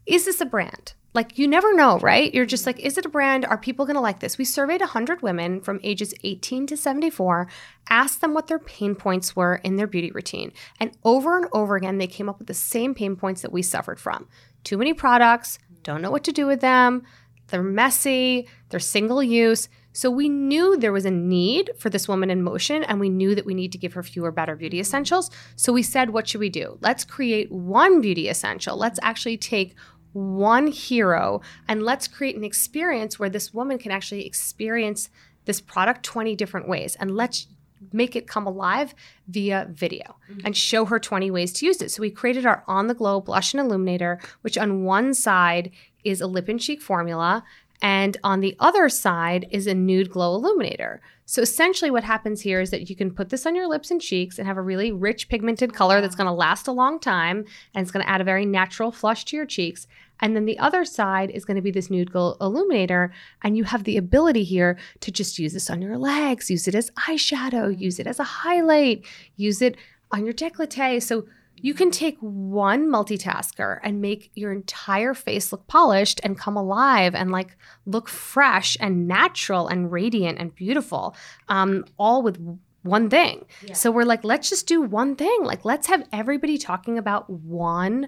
is 0.08 0.26
this 0.26 0.42
a 0.42 0.46
brand? 0.46 0.96
Like 1.14 1.38
you 1.38 1.48
never 1.48 1.74
know, 1.74 1.98
right? 2.00 2.34
You're 2.34 2.46
just 2.46 2.66
like, 2.66 2.80
is 2.80 2.98
it 2.98 3.06
a 3.06 3.10
brand? 3.10 3.46
Are 3.46 3.58
people 3.58 3.86
going 3.86 3.96
to 3.96 4.02
like 4.02 4.20
this? 4.20 4.38
We 4.38 4.46
surveyed 4.46 4.82
100 4.82 5.22
women 5.22 5.62
from 5.62 5.80
ages 5.84 6.14
18 6.24 6.68
to 6.68 6.78
74, 6.78 7.48
asked 7.90 8.22
them 8.22 8.34
what 8.34 8.48
their 8.48 8.60
pain 8.60 8.96
points 8.96 9.36
were 9.36 9.56
in 9.56 9.76
their 9.76 9.88
beauty 9.88 10.12
routine. 10.12 10.52
And 10.80 10.92
over 11.04 11.38
and 11.38 11.48
over 11.52 11.76
again, 11.76 11.98
they 11.98 12.08
came 12.08 12.30
up 12.30 12.38
with 12.38 12.48
the 12.48 12.54
same 12.54 12.94
pain 12.94 13.16
points 13.16 13.42
that 13.42 13.52
we 13.52 13.62
suffered 13.62 14.00
from 14.00 14.28
too 14.64 14.78
many 14.78 14.94
products, 14.94 15.58
don't 15.84 16.02
know 16.02 16.12
what 16.12 16.26
to 16.26 16.32
do 16.32 16.46
with 16.46 16.62
them, 16.62 17.04
they're 17.48 17.64
messy, 17.64 18.48
they're 18.70 18.80
single 18.80 19.24
use. 19.24 19.70
So 19.92 20.12
we 20.12 20.30
knew 20.30 20.78
there 20.78 20.94
was 20.94 21.06
a 21.06 21.12
need 21.12 21.72
for 21.80 21.90
this 21.90 22.08
woman 22.08 22.30
in 22.30 22.44
motion, 22.44 22.84
and 22.84 23.00
we 23.00 23.10
knew 23.10 23.34
that 23.34 23.46
we 23.46 23.56
need 23.56 23.72
to 23.72 23.78
give 23.78 23.94
her 23.94 24.04
fewer, 24.04 24.32
better 24.32 24.56
beauty 24.56 24.80
essentials. 24.80 25.32
So 25.56 25.74
we 25.74 25.82
said, 25.82 26.12
what 26.12 26.28
should 26.28 26.40
we 26.40 26.50
do? 26.50 26.78
Let's 26.82 27.04
create 27.04 27.52
one 27.52 28.00
beauty 28.00 28.30
essential. 28.30 28.78
Let's 28.78 29.00
actually 29.02 29.38
take 29.38 29.76
one 30.14 30.68
hero 30.68 31.42
and 31.68 31.84
let's 31.84 32.08
create 32.08 32.36
an 32.36 32.44
experience 32.44 33.20
where 33.20 33.30
this 33.30 33.54
woman 33.54 33.78
can 33.78 33.92
actually 33.92 34.26
experience 34.26 35.10
this 35.46 35.62
product 35.62 36.04
20 36.04 36.36
different 36.36 36.68
ways 36.68 36.96
and 37.00 37.16
let's 37.16 37.48
make 37.94 38.16
it 38.16 38.28
come 38.28 38.46
alive 38.46 38.94
via 39.28 39.68
video 39.72 40.18
mm-hmm. 40.30 40.46
and 40.46 40.56
show 40.56 40.86
her 40.86 41.00
20 41.00 41.32
ways 41.32 41.54
to 41.54 41.66
use 41.66 41.82
it. 41.82 41.92
So 41.92 42.02
we 42.02 42.12
created 42.12 42.46
our 42.46 42.64
on 42.68 42.88
the 42.88 42.94
glow 42.94 43.22
blush 43.22 43.54
and 43.54 43.62
illuminator, 43.62 44.20
which 44.42 44.58
on 44.58 44.84
one 44.84 45.14
side 45.14 45.72
is 46.04 46.22
a 46.22 46.28
lip 46.28 46.50
and 46.50 46.60
cheek 46.60 46.82
formula 46.82 47.44
and 47.82 48.18
on 48.24 48.42
the 48.42 48.56
other 48.60 48.90
side 48.90 49.48
is 49.52 49.68
a 49.68 49.74
nude 49.74 50.10
glow 50.10 50.36
illuminator. 50.36 51.02
So 51.30 51.44
essentially, 51.44 51.92
what 51.92 52.04
happens 52.04 52.42
here 52.42 52.60
is 52.60 52.72
that 52.72 52.90
you 52.90 52.96
can 52.96 53.14
put 53.14 53.30
this 53.30 53.46
on 53.46 53.54
your 53.54 53.68
lips 53.68 53.92
and 53.92 54.02
cheeks 54.02 54.40
and 54.40 54.48
have 54.48 54.58
a 54.58 54.64
really 54.64 54.92
rich 54.92 55.30
pigmented 55.30 55.76
color 55.76 56.02
that's 56.02 56.16
going 56.16 56.26
to 56.26 56.34
last 56.34 56.68
a 56.68 56.72
long 56.72 57.00
time 57.00 57.46
and 57.76 57.84
it's 57.84 57.92
going 57.92 58.04
to 58.04 58.10
add 58.10 58.20
a 58.20 58.24
very 58.24 58.48
natural 58.48 58.92
flush 58.92 59.26
to 59.26 59.36
your 59.36 59.46
cheeks. 59.46 59.86
And 60.22 60.36
then 60.36 60.46
the 60.46 60.58
other 60.58 60.84
side 60.84 61.30
is 61.30 61.46
going 61.46 61.58
to 61.58 61.62
be 61.62 61.70
this 61.70 61.92
nude 61.92 62.12
glow 62.12 62.36
illuminator. 62.42 63.14
And 63.44 63.56
you 63.56 63.64
have 63.66 63.84
the 63.84 63.96
ability 63.96 64.44
here 64.44 64.80
to 65.02 65.12
just 65.12 65.38
use 65.38 65.54
this 65.54 65.70
on 65.70 65.84
your 65.84 66.00
legs, 66.00 66.50
use 66.50 66.68
it 66.68 66.74
as 66.74 66.90
eyeshadow, 67.08 67.80
use 67.80 68.00
it 68.00 68.08
as 68.08 68.20
a 68.20 68.24
highlight, 68.24 69.06
use 69.36 69.62
it 69.62 69.78
on 70.10 70.26
your 70.26 70.34
décolleté. 70.34 71.00
So 71.00 71.28
you 71.62 71.74
can 71.74 71.92
take 71.92 72.18
one 72.20 72.88
multitasker 72.88 73.80
and 73.84 74.02
make 74.02 74.32
your 74.36 74.52
entire 74.52 75.14
face 75.14 75.52
look 75.52 75.68
polished 75.68 76.20
and 76.24 76.38
come 76.38 76.56
alive 76.56 77.16
and 77.16 77.32
like 77.32 77.58
look 77.86 78.10
fresh 78.10 78.78
and 78.80 79.08
natural 79.08 79.68
and 79.68 79.92
radiant 79.92 80.40
and 80.40 80.56
beautiful, 80.56 81.16
um, 81.48 81.86
all 81.98 82.22
with 82.22 82.60
one 82.84 83.10
thing. 83.10 83.46
Yeah. 83.66 83.74
So 83.74 83.92
we're 83.92 84.04
like, 84.04 84.24
let's 84.24 84.50
just 84.50 84.68
do 84.68 84.82
one 84.82 85.16
thing. 85.16 85.44
Like, 85.44 85.66
let's 85.66 85.88
have 85.88 86.08
everybody 86.12 86.58
talking 86.58 86.98
about 86.98 87.30
one 87.30 88.08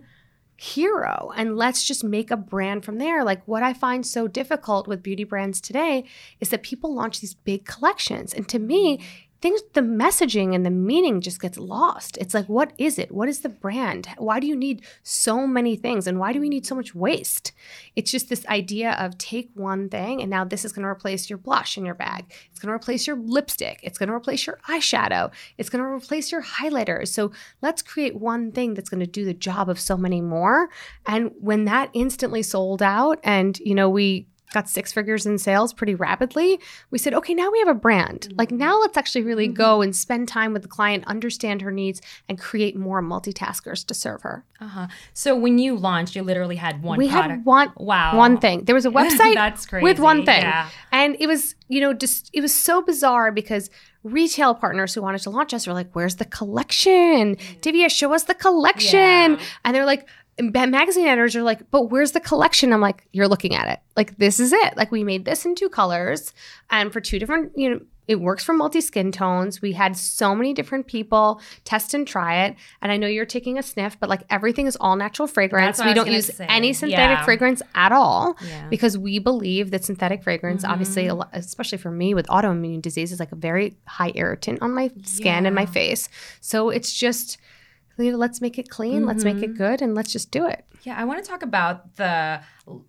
hero 0.57 1.31
and 1.35 1.57
let's 1.57 1.83
just 1.83 2.03
make 2.03 2.29
a 2.29 2.37
brand 2.37 2.85
from 2.85 2.97
there. 2.97 3.23
Like, 3.23 3.45
what 3.47 3.63
I 3.63 3.73
find 3.73 4.05
so 4.05 4.27
difficult 4.27 4.87
with 4.87 5.03
beauty 5.03 5.23
brands 5.23 5.59
today 5.59 6.05
is 6.39 6.49
that 6.49 6.63
people 6.63 6.93
launch 6.93 7.19
these 7.19 7.33
big 7.33 7.65
collections. 7.65 8.33
And 8.33 8.47
to 8.49 8.59
me, 8.59 9.01
things 9.41 9.61
the 9.73 9.81
messaging 9.81 10.53
and 10.53 10.65
the 10.65 10.69
meaning 10.69 11.19
just 11.21 11.41
gets 11.41 11.57
lost. 11.57 12.17
It's 12.17 12.33
like 12.33 12.47
what 12.47 12.73
is 12.77 12.99
it? 12.99 13.11
What 13.11 13.29
is 13.29 13.39
the 13.39 13.49
brand? 13.49 14.07
Why 14.17 14.39
do 14.39 14.47
you 14.47 14.55
need 14.55 14.83
so 15.03 15.47
many 15.47 15.75
things? 15.75 16.07
And 16.07 16.19
why 16.19 16.31
do 16.31 16.39
we 16.39 16.49
need 16.49 16.65
so 16.65 16.75
much 16.75 16.93
waste? 16.93 17.51
It's 17.95 18.11
just 18.11 18.29
this 18.29 18.45
idea 18.47 18.91
of 18.93 19.17
take 19.17 19.49
one 19.55 19.89
thing 19.89 20.21
and 20.21 20.29
now 20.29 20.43
this 20.43 20.63
is 20.63 20.71
going 20.71 20.83
to 20.83 20.89
replace 20.89 21.29
your 21.29 21.39
blush 21.39 21.77
in 21.77 21.85
your 21.85 21.95
bag. 21.95 22.31
It's 22.49 22.59
going 22.59 22.69
to 22.69 22.75
replace 22.75 23.07
your 23.07 23.17
lipstick. 23.17 23.79
It's 23.83 23.97
going 23.97 24.09
to 24.09 24.15
replace 24.15 24.45
your 24.45 24.59
eyeshadow. 24.67 25.31
It's 25.57 25.69
going 25.69 25.83
to 25.83 25.89
replace 25.89 26.31
your 26.31 26.43
highlighters. 26.43 27.07
So 27.07 27.31
let's 27.61 27.81
create 27.81 28.15
one 28.15 28.51
thing 28.51 28.73
that's 28.75 28.89
going 28.89 28.99
to 28.99 29.07
do 29.07 29.25
the 29.25 29.33
job 29.33 29.69
of 29.69 29.79
so 29.79 29.97
many 29.97 30.21
more. 30.21 30.69
And 31.05 31.31
when 31.39 31.65
that 31.65 31.89
instantly 31.93 32.43
sold 32.43 32.81
out 32.81 33.19
and 33.23 33.57
you 33.59 33.75
know 33.75 33.89
we 33.89 34.27
got 34.53 34.69
six 34.69 34.91
figures 34.91 35.25
in 35.25 35.37
sales 35.37 35.73
pretty 35.73 35.95
rapidly, 35.95 36.59
we 36.89 36.97
said, 36.97 37.13
okay, 37.13 37.33
now 37.33 37.49
we 37.51 37.59
have 37.59 37.67
a 37.67 37.73
brand. 37.73 38.21
Mm-hmm. 38.21 38.35
Like 38.37 38.51
now 38.51 38.79
let's 38.79 38.97
actually 38.97 39.23
really 39.23 39.47
mm-hmm. 39.47 39.55
go 39.55 39.81
and 39.81 39.95
spend 39.95 40.27
time 40.27 40.53
with 40.53 40.61
the 40.61 40.67
client, 40.67 41.03
understand 41.07 41.61
her 41.61 41.71
needs, 41.71 42.01
and 42.27 42.39
create 42.39 42.75
more 42.75 43.01
multitaskers 43.01 43.85
to 43.85 43.93
serve 43.93 44.21
her. 44.21 44.45
Uh-huh. 44.59 44.87
So 45.13 45.35
when 45.35 45.57
you 45.57 45.75
launched, 45.75 46.15
you 46.15 46.23
literally 46.23 46.57
had 46.57 46.83
one 46.83 46.97
we 46.97 47.09
product. 47.09 47.31
had 47.31 47.45
one 47.45 47.73
wow. 47.77 48.17
one 48.17 48.37
thing. 48.37 48.65
There 48.65 48.75
was 48.75 48.85
a 48.85 48.91
website 48.91 49.35
That's 49.35 49.65
crazy. 49.65 49.83
with 49.83 49.99
one 49.99 50.25
thing. 50.25 50.41
Yeah. 50.41 50.69
And 50.91 51.15
it 51.19 51.27
was, 51.27 51.55
you 51.67 51.81
know, 51.81 51.93
just 51.93 52.29
it 52.33 52.41
was 52.41 52.53
so 52.53 52.81
bizarre 52.81 53.31
because 53.31 53.69
retail 54.03 54.55
partners 54.55 54.93
who 54.93 55.01
wanted 55.01 55.21
to 55.21 55.29
launch 55.29 55.53
us 55.53 55.67
were 55.67 55.73
like, 55.73 55.89
where's 55.93 56.15
the 56.15 56.25
collection? 56.25 57.35
Divya, 57.61 57.89
show 57.89 58.13
us 58.13 58.23
the 58.23 58.33
collection. 58.33 58.99
Yeah. 59.33 59.39
And 59.63 59.75
they're 59.75 59.85
like, 59.85 60.07
magazine 60.39 61.07
editors 61.07 61.35
are 61.35 61.43
like, 61.43 61.69
but 61.71 61.89
where's 61.91 62.11
the 62.13 62.19
collection? 62.19 62.73
I'm 62.73 62.81
like, 62.81 63.07
you're 63.11 63.27
looking 63.27 63.55
at 63.55 63.67
it. 63.67 63.79
Like, 63.95 64.17
this 64.17 64.39
is 64.39 64.53
it. 64.53 64.77
Like, 64.77 64.91
we 64.91 65.03
made 65.03 65.25
this 65.25 65.45
in 65.45 65.55
two 65.55 65.69
colors 65.69 66.33
and 66.69 66.91
for 66.91 67.01
two 67.01 67.19
different, 67.19 67.51
you 67.55 67.69
know, 67.69 67.79
it 68.07 68.19
works 68.19 68.43
for 68.43 68.51
multi 68.53 68.81
skin 68.81 69.11
tones. 69.11 69.61
We 69.61 69.71
had 69.73 69.95
so 69.95 70.35
many 70.35 70.53
different 70.53 70.87
people 70.87 71.39
test 71.63 71.93
and 71.93 72.05
try 72.05 72.45
it. 72.45 72.55
And 72.81 72.91
I 72.91 72.97
know 72.97 73.07
you're 73.07 73.25
taking 73.25 73.57
a 73.57 73.63
sniff, 73.63 73.97
but 73.99 74.09
like 74.09 74.23
everything 74.29 74.65
is 74.65 74.75
all 74.81 74.95
natural 74.97 75.27
fragrance. 75.27 75.81
We 75.81 75.93
don't 75.93 76.11
use 76.11 76.25
say. 76.35 76.45
any 76.49 76.73
synthetic 76.73 77.19
Yeah. 77.19 77.23
fragrance 77.25 77.61
at 77.75 77.91
all 77.93 78.35
Yeah. 78.45 78.67
because 78.69 78.97
we 78.97 79.19
believe 79.19 79.71
that 79.71 79.85
synthetic 79.85 80.23
fragrance, 80.23 80.65
obviously, 80.65 81.05
Mhm. 81.05 81.19
lo- 81.19 81.29
especially 81.31 81.77
for 81.77 81.91
me 81.91 82.13
with 82.13 82.27
autoimmune 82.27 82.81
disease, 82.81 83.13
is 83.13 83.19
like 83.19 83.31
a 83.31 83.35
very 83.37 83.77
high 83.85 84.11
irritant 84.15 84.61
on 84.61 84.73
my 84.73 84.89
skin 85.03 85.45
and 85.45 85.55
my 85.55 85.67
face. 85.67 86.09
So 86.41 86.69
it's 86.69 86.91
just, 86.91 87.37
let's 88.09 88.41
make 88.41 88.57
it 88.57 88.69
clean, 88.69 89.05
let's 89.05 89.23
make 89.23 89.41
it 89.43 89.53
Mhm. 89.53 89.57
good, 89.57 89.81
and 89.81 89.93
let's 89.95 90.11
just 90.11 90.31
do 90.31 90.45
it. 90.47 90.65
Yeah, 90.83 90.95
I 90.97 91.03
want 91.03 91.23
to 91.23 91.29
talk 91.29 91.43
about 91.43 91.95
the 91.97 92.41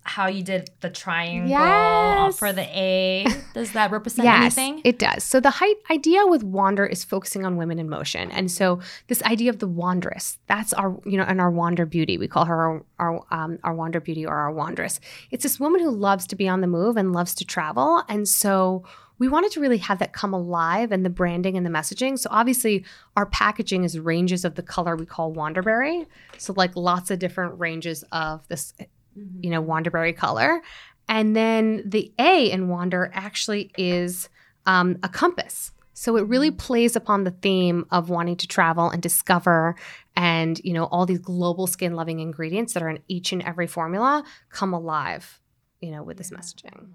how 0.03 0.27
you 0.27 0.41
did 0.43 0.69
the 0.79 0.89
triangle 0.89 1.49
Yes. 1.49 2.39
for 2.39 2.51
the 2.53 2.61
A. 2.63 3.25
Does 3.53 3.73
that 3.73 3.91
represent 3.91 4.25
yes, 4.25 4.57
anything? 4.57 4.81
it 4.83 4.97
does. 4.97 5.23
So 5.23 5.39
the 5.39 5.49
height 5.49 5.75
idea 5.91 6.25
with 6.25 6.43
Wander 6.43 6.85
is 6.85 7.03
focusing 7.03 7.45
on 7.45 7.57
women 7.57 7.77
in 7.79 7.89
motion, 7.89 8.31
and 8.31 8.49
so 8.49 8.79
this 9.07 9.21
idea 9.23 9.49
of 9.51 9.59
the 9.59 9.67
wanderess, 9.67 10.37
that's 10.47 10.73
our, 10.73 10.97
you 11.05 11.17
know, 11.17 11.23
and 11.23 11.39
our 11.41 11.51
Wander 11.51 11.85
beauty. 11.85 12.17
We 12.17 12.27
call 12.27 12.45
her 12.45 12.59
our 12.61 12.83
our, 12.99 13.23
um, 13.31 13.59
our 13.63 13.73
Wander 13.75 13.99
beauty 13.99 14.25
or 14.25 14.35
our 14.35 14.51
wanderess. 14.51 14.99
It's 15.31 15.43
this 15.43 15.59
woman 15.59 15.81
who 15.81 15.89
loves 15.91 16.25
to 16.27 16.35
be 16.35 16.47
on 16.47 16.61
the 16.61 16.67
move 16.67 16.97
and 16.97 17.11
loves 17.13 17.35
to 17.35 17.45
travel, 17.45 18.03
and 18.09 18.27
so 18.27 18.83
we 19.23 19.29
wanted 19.29 19.53
to 19.53 19.61
really 19.61 19.77
have 19.77 19.99
that 19.99 20.11
come 20.11 20.33
alive 20.33 20.91
and 20.91 21.05
the 21.05 21.09
branding 21.09 21.55
and 21.55 21.65
the 21.65 21.69
messaging. 21.69 22.19
So 22.19 22.27
obviously, 22.29 22.83
our 23.15 23.25
packaging 23.25 23.85
is 23.85 23.97
ranges 23.97 24.43
of 24.43 24.55
the 24.55 24.61
color 24.61 24.97
we 24.97 25.05
call 25.05 25.33
Wanderberry. 25.33 26.05
So 26.37 26.51
like 26.57 26.75
lots 26.75 27.09
of 27.09 27.19
different 27.19 27.57
ranges 27.57 28.03
of 28.11 28.45
this 28.49 28.73
you 29.39 29.49
know, 29.49 29.63
Wanderberry 29.63 30.13
color. 30.13 30.61
And 31.07 31.33
then 31.37 31.83
the 31.85 32.11
A 32.19 32.51
in 32.51 32.67
Wander 32.67 33.09
actually 33.13 33.71
is 33.77 34.27
um, 34.65 34.97
a 35.03 35.07
compass. 35.07 35.71
So 35.93 36.17
it 36.17 36.27
really 36.27 36.51
plays 36.51 36.97
upon 36.97 37.23
the 37.23 37.31
theme 37.31 37.85
of 37.91 38.09
wanting 38.09 38.35
to 38.37 38.47
travel 38.47 38.89
and 38.89 39.01
discover 39.01 39.75
and, 40.17 40.59
you 40.65 40.73
know, 40.73 40.85
all 40.85 41.05
these 41.05 41.19
global 41.19 41.65
skin 41.65 41.93
loving 41.93 42.19
ingredients 42.19 42.73
that 42.73 42.83
are 42.83 42.89
in 42.89 42.99
each 43.07 43.31
and 43.31 43.41
every 43.43 43.67
formula 43.67 44.25
come 44.49 44.73
alive, 44.73 45.39
you 45.79 45.91
know, 45.91 46.03
with 46.03 46.17
this 46.17 46.31
messaging. 46.31 46.89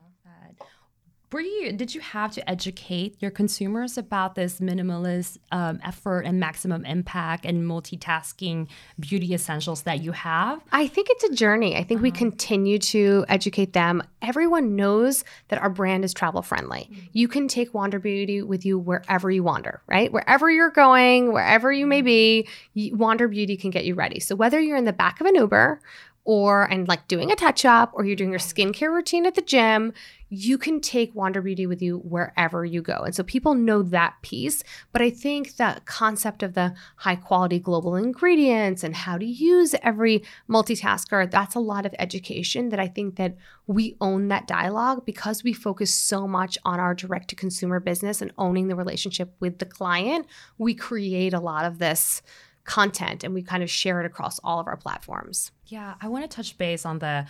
Were 1.30 1.40
you 1.42 1.72
did 1.72 1.94
you 1.94 2.00
have 2.00 2.32
to 2.32 2.50
educate 2.50 3.16
your 3.20 3.30
consumers 3.30 3.98
about 3.98 4.34
this 4.34 4.60
minimalist 4.60 5.36
um, 5.52 5.78
effort 5.84 6.20
and 6.22 6.40
maximum 6.40 6.86
impact 6.86 7.44
and 7.44 7.64
multitasking 7.64 8.66
beauty 8.98 9.34
essentials 9.34 9.82
that 9.82 10.00
you 10.02 10.12
have? 10.12 10.62
I 10.72 10.86
think 10.86 11.08
it's 11.10 11.24
a 11.24 11.34
journey. 11.34 11.76
I 11.76 11.84
think 11.84 12.00
we 12.00 12.08
Uh-huh. 12.10 12.18
continue 12.18 12.78
to 12.78 13.26
educate 13.28 13.74
them. 13.74 14.02
Everyone 14.22 14.74
knows 14.74 15.22
that 15.48 15.60
our 15.60 15.68
brand 15.68 16.02
is 16.02 16.14
travel 16.14 16.40
friendly. 16.40 16.88
You 17.12 17.28
can 17.28 17.46
take 17.46 17.74
Wander 17.74 17.98
Beauty 17.98 18.40
with 18.40 18.64
you 18.64 18.78
wherever 18.78 19.30
you 19.30 19.42
wander, 19.42 19.82
right? 19.86 20.10
Wherever 20.10 20.50
you're 20.50 20.70
going, 20.70 21.32
wherever 21.34 21.70
you 21.70 21.86
may 21.86 22.00
be, 22.00 22.48
Wander 22.74 23.28
Beauty 23.28 23.58
can 23.58 23.70
get 23.70 23.84
you 23.84 23.94
ready. 23.94 24.18
So 24.18 24.34
whether 24.34 24.58
you're 24.58 24.78
in 24.78 24.86
the 24.86 24.94
back 24.94 25.20
of 25.20 25.26
an 25.26 25.34
Uber 25.34 25.80
or 26.28 26.70
and 26.70 26.86
like 26.86 27.08
doing 27.08 27.32
a 27.32 27.34
touch 27.34 27.64
up 27.64 27.90
or 27.94 28.04
you're 28.04 28.14
doing 28.14 28.28
your 28.28 28.38
skincare 28.38 28.92
routine 28.92 29.24
at 29.24 29.34
the 29.34 29.40
gym, 29.40 29.94
you 30.28 30.58
can 30.58 30.78
take 30.78 31.14
Wander 31.14 31.40
Beauty 31.40 31.66
with 31.66 31.80
you 31.80 32.00
wherever 32.00 32.66
you 32.66 32.82
go. 32.82 32.98
And 32.98 33.14
so 33.14 33.22
people 33.22 33.54
know 33.54 33.80
that 33.84 34.12
piece. 34.20 34.62
But 34.92 35.00
I 35.00 35.08
think 35.08 35.56
the 35.56 35.80
concept 35.86 36.42
of 36.42 36.52
the 36.52 36.74
high 36.96 37.16
quality 37.16 37.58
global 37.58 37.96
ingredients 37.96 38.84
and 38.84 38.94
how 38.94 39.16
to 39.16 39.24
use 39.24 39.74
every 39.82 40.22
multitasker, 40.50 41.30
that's 41.30 41.54
a 41.54 41.60
lot 41.60 41.86
of 41.86 41.94
education 41.98 42.68
that 42.68 42.78
I 42.78 42.88
think 42.88 43.16
that 43.16 43.34
we 43.66 43.96
own 44.02 44.28
that 44.28 44.46
dialogue 44.46 45.06
because 45.06 45.42
we 45.42 45.54
focus 45.54 45.94
so 45.94 46.28
much 46.28 46.58
on 46.62 46.78
our 46.78 46.94
direct 46.94 47.28
to 47.28 47.36
consumer 47.36 47.80
business 47.80 48.20
and 48.20 48.32
owning 48.36 48.68
the 48.68 48.76
relationship 48.76 49.34
with 49.40 49.60
the 49.60 49.64
client. 49.64 50.26
We 50.58 50.74
create 50.74 51.32
a 51.32 51.40
lot 51.40 51.64
of 51.64 51.78
this 51.78 52.20
content 52.64 53.24
and 53.24 53.32
we 53.32 53.42
kind 53.42 53.62
of 53.62 53.70
share 53.70 53.98
it 54.00 54.04
across 54.04 54.38
all 54.40 54.60
of 54.60 54.66
our 54.66 54.76
platforms. 54.76 55.52
Yeah, 55.68 55.94
I 56.00 56.08
want 56.08 56.28
to 56.28 56.34
touch 56.34 56.56
base 56.56 56.86
on 56.86 56.98
the 56.98 57.26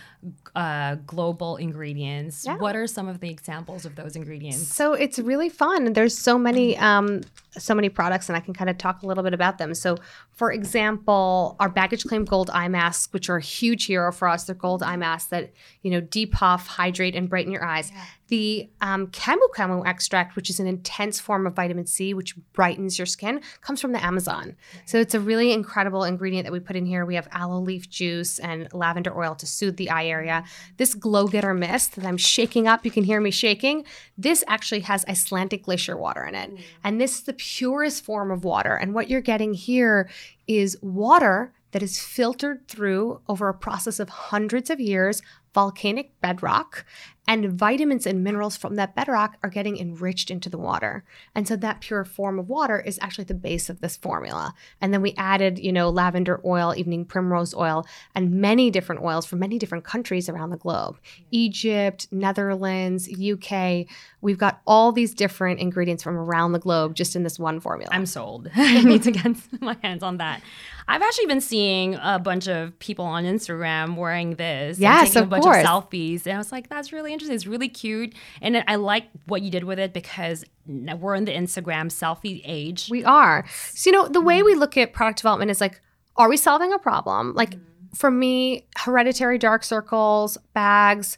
uh, 0.55 0.95
global 1.05 1.57
ingredients. 1.57 2.45
Yeah. 2.45 2.55
What 2.57 2.73
are 2.73 2.87
some 2.87 3.09
of 3.09 3.19
the 3.19 3.29
examples 3.29 3.85
of 3.85 3.95
those 3.95 4.15
ingredients? 4.15 4.65
So 4.73 4.93
it's 4.93 5.19
really 5.19 5.49
fun. 5.49 5.91
There's 5.91 6.17
so 6.17 6.37
many 6.37 6.77
um, 6.77 7.21
so 7.57 7.75
many 7.75 7.89
products, 7.89 8.29
and 8.29 8.37
I 8.37 8.39
can 8.39 8.53
kind 8.53 8.69
of 8.69 8.77
talk 8.77 9.03
a 9.03 9.07
little 9.07 9.23
bit 9.23 9.33
about 9.33 9.57
them. 9.57 9.73
So, 9.73 9.97
for 10.31 10.53
example, 10.53 11.57
our 11.59 11.67
baggage 11.67 12.05
claim 12.05 12.23
gold 12.23 12.49
eye 12.51 12.69
masks, 12.69 13.11
which 13.11 13.29
are 13.29 13.37
a 13.37 13.41
huge 13.41 13.87
hero 13.87 14.11
for 14.11 14.27
us, 14.29 14.45
they're 14.45 14.55
gold 14.55 14.83
eye 14.83 14.95
masks 14.95 15.29
that 15.31 15.51
you 15.81 15.91
know 15.91 15.99
depuff, 15.99 16.65
hydrate, 16.67 17.15
and 17.15 17.29
brighten 17.29 17.51
your 17.51 17.65
eyes. 17.65 17.91
The 18.29 18.69
um, 18.79 19.07
camu 19.07 19.49
camu 19.55 19.85
extract, 19.87 20.35
which 20.35 20.49
is 20.49 20.59
an 20.59 20.67
intense 20.67 21.19
form 21.19 21.47
of 21.47 21.55
vitamin 21.55 21.87
C, 21.87 22.13
which 22.13 22.35
brightens 22.53 22.99
your 22.99 23.07
skin, 23.07 23.41
comes 23.61 23.81
from 23.81 23.91
the 23.91 24.03
Amazon. 24.05 24.55
So 24.85 24.99
it's 24.99 25.15
a 25.15 25.19
really 25.19 25.51
incredible 25.51 26.03
ingredient 26.03 26.45
that 26.45 26.53
we 26.53 26.59
put 26.59 26.75
in 26.75 26.85
here. 26.85 27.05
We 27.05 27.15
have 27.15 27.27
aloe 27.31 27.59
leaf 27.59 27.89
juice 27.89 28.28
and 28.37 28.71
lavender 28.73 29.17
oil 29.17 29.33
to 29.35 29.47
soothe 29.47 29.77
the 29.77 29.89
eye 29.89 30.05
area. 30.05 30.43
This 30.77 30.93
glow 30.93 31.27
getter 31.27 31.53
mist 31.53 31.95
that 31.95 32.05
I'm 32.05 32.17
shaking 32.17 32.67
up, 32.67 32.85
you 32.85 32.91
can 32.91 33.03
hear 33.03 33.19
me 33.19 33.31
shaking. 33.31 33.85
This 34.17 34.43
actually 34.47 34.81
has 34.81 35.05
Icelandic 35.07 35.63
glacier 35.63 35.97
water 35.97 36.23
in 36.25 36.35
it. 36.35 36.53
Mm. 36.53 36.61
And 36.83 37.01
this 37.01 37.15
is 37.15 37.23
the 37.23 37.33
purest 37.33 38.03
form 38.03 38.29
of 38.29 38.43
water. 38.43 38.75
And 38.75 38.93
what 38.93 39.09
you're 39.09 39.21
getting 39.21 39.53
here 39.53 40.09
is 40.47 40.77
water 40.81 41.53
that 41.71 41.83
is 41.83 41.99
filtered 41.99 42.67
through 42.67 43.21
over 43.27 43.47
a 43.47 43.53
process 43.53 43.99
of 43.99 44.09
hundreds 44.09 44.69
of 44.69 44.79
years, 44.79 45.21
volcanic 45.53 46.19
bedrock, 46.21 46.85
and 47.29 47.53
vitamins 47.53 48.07
and 48.07 48.23
minerals 48.23 48.57
from 48.57 48.73
that 48.73 48.95
bedrock 48.95 49.37
are 49.43 49.51
getting 49.51 49.77
enriched 49.77 50.31
into 50.31 50.49
the 50.49 50.57
water. 50.57 51.05
And 51.35 51.47
so 51.47 51.55
that 51.57 51.79
pure 51.79 52.03
form 52.03 52.39
of 52.39 52.49
water 52.49 52.79
is 52.79 52.97
actually 53.03 53.25
the 53.25 53.35
base 53.35 53.69
of 53.69 53.81
this 53.81 53.95
formula. 53.95 54.55
And 54.81 54.91
then 54.91 55.03
we 55.03 55.13
added, 55.15 55.59
you 55.59 55.71
know, 55.71 55.91
lavender 55.91 56.41
oil, 56.43 56.73
evening 56.75 57.05
primrose 57.05 57.53
oil, 57.53 57.85
and 58.15 58.31
many 58.31 58.71
different 58.71 59.03
oils 59.03 59.27
from 59.27 59.37
many 59.37 59.59
different 59.59 59.83
countries 59.83 60.27
around 60.27 60.49
the 60.49 60.57
globe. 60.57 60.97
Egypt, 61.29 62.07
Netherlands, 62.11 63.07
UK. 63.07 63.85
We've 64.21 64.37
got 64.37 64.61
all 64.67 64.91
these 64.91 65.13
different 65.13 65.59
ingredients 65.59 66.03
from 66.03 66.17
around 66.17 66.51
the 66.51 66.59
globe 66.59 66.93
just 66.93 67.15
in 67.15 67.23
this 67.23 67.39
one 67.39 67.59
formula. 67.59 67.89
I'm 67.93 68.05
sold. 68.05 68.49
I 68.55 68.83
need 68.83 69.03
to 69.03 69.11
get 69.11 69.35
my 69.61 69.77
hands 69.81 70.03
on 70.03 70.17
that. 70.17 70.41
I've 70.89 71.01
actually 71.01 71.27
been 71.27 71.39
seeing 71.39 71.95
a 72.01 72.19
bunch 72.19 72.47
of 72.47 72.77
people 72.79 73.05
on 73.05 73.23
Instagram 73.23 73.95
wearing 73.95 74.35
this. 74.35 74.77
and 74.77 74.81
Yes, 74.81 75.09
taking 75.09 75.21
of 75.21 75.27
a 75.27 75.29
bunch 75.29 75.43
course. 75.43 75.57
of 75.57 75.65
selfies. 75.65 76.25
And 76.25 76.33
I 76.35 76.37
was 76.37 76.51
like, 76.51 76.67
that's 76.67 76.91
really 76.91 77.13
interesting. 77.13 77.35
It's 77.35 77.47
really 77.47 77.69
cute. 77.69 78.13
And 78.41 78.63
I 78.67 78.75
like 78.75 79.05
what 79.27 79.41
you 79.41 79.51
did 79.51 79.63
with 79.63 79.79
it 79.79 79.93
because 79.93 80.43
we're 80.65 81.15
in 81.15 81.25
the 81.25 81.33
Instagram 81.33 81.87
selfie 81.87 82.41
age. 82.43 82.89
We 82.89 83.03
are. 83.05 83.45
So, 83.73 83.89
you 83.89 83.95
know, 83.95 84.07
the 84.07 84.21
way 84.21 84.41
mm. 84.41 84.45
we 84.45 84.55
look 84.55 84.77
at 84.77 84.93
product 84.93 85.19
development 85.19 85.51
is 85.51 85.61
like, 85.61 85.79
are 86.17 86.27
we 86.27 86.37
solving 86.37 86.73
a 86.73 86.79
problem? 86.79 87.33
Like, 87.35 87.51
mm. 87.51 87.61
for 87.95 88.11
me, 88.11 88.65
hereditary 88.77 89.37
dark 89.37 89.63
circles, 89.63 90.37
bags, 90.53 91.17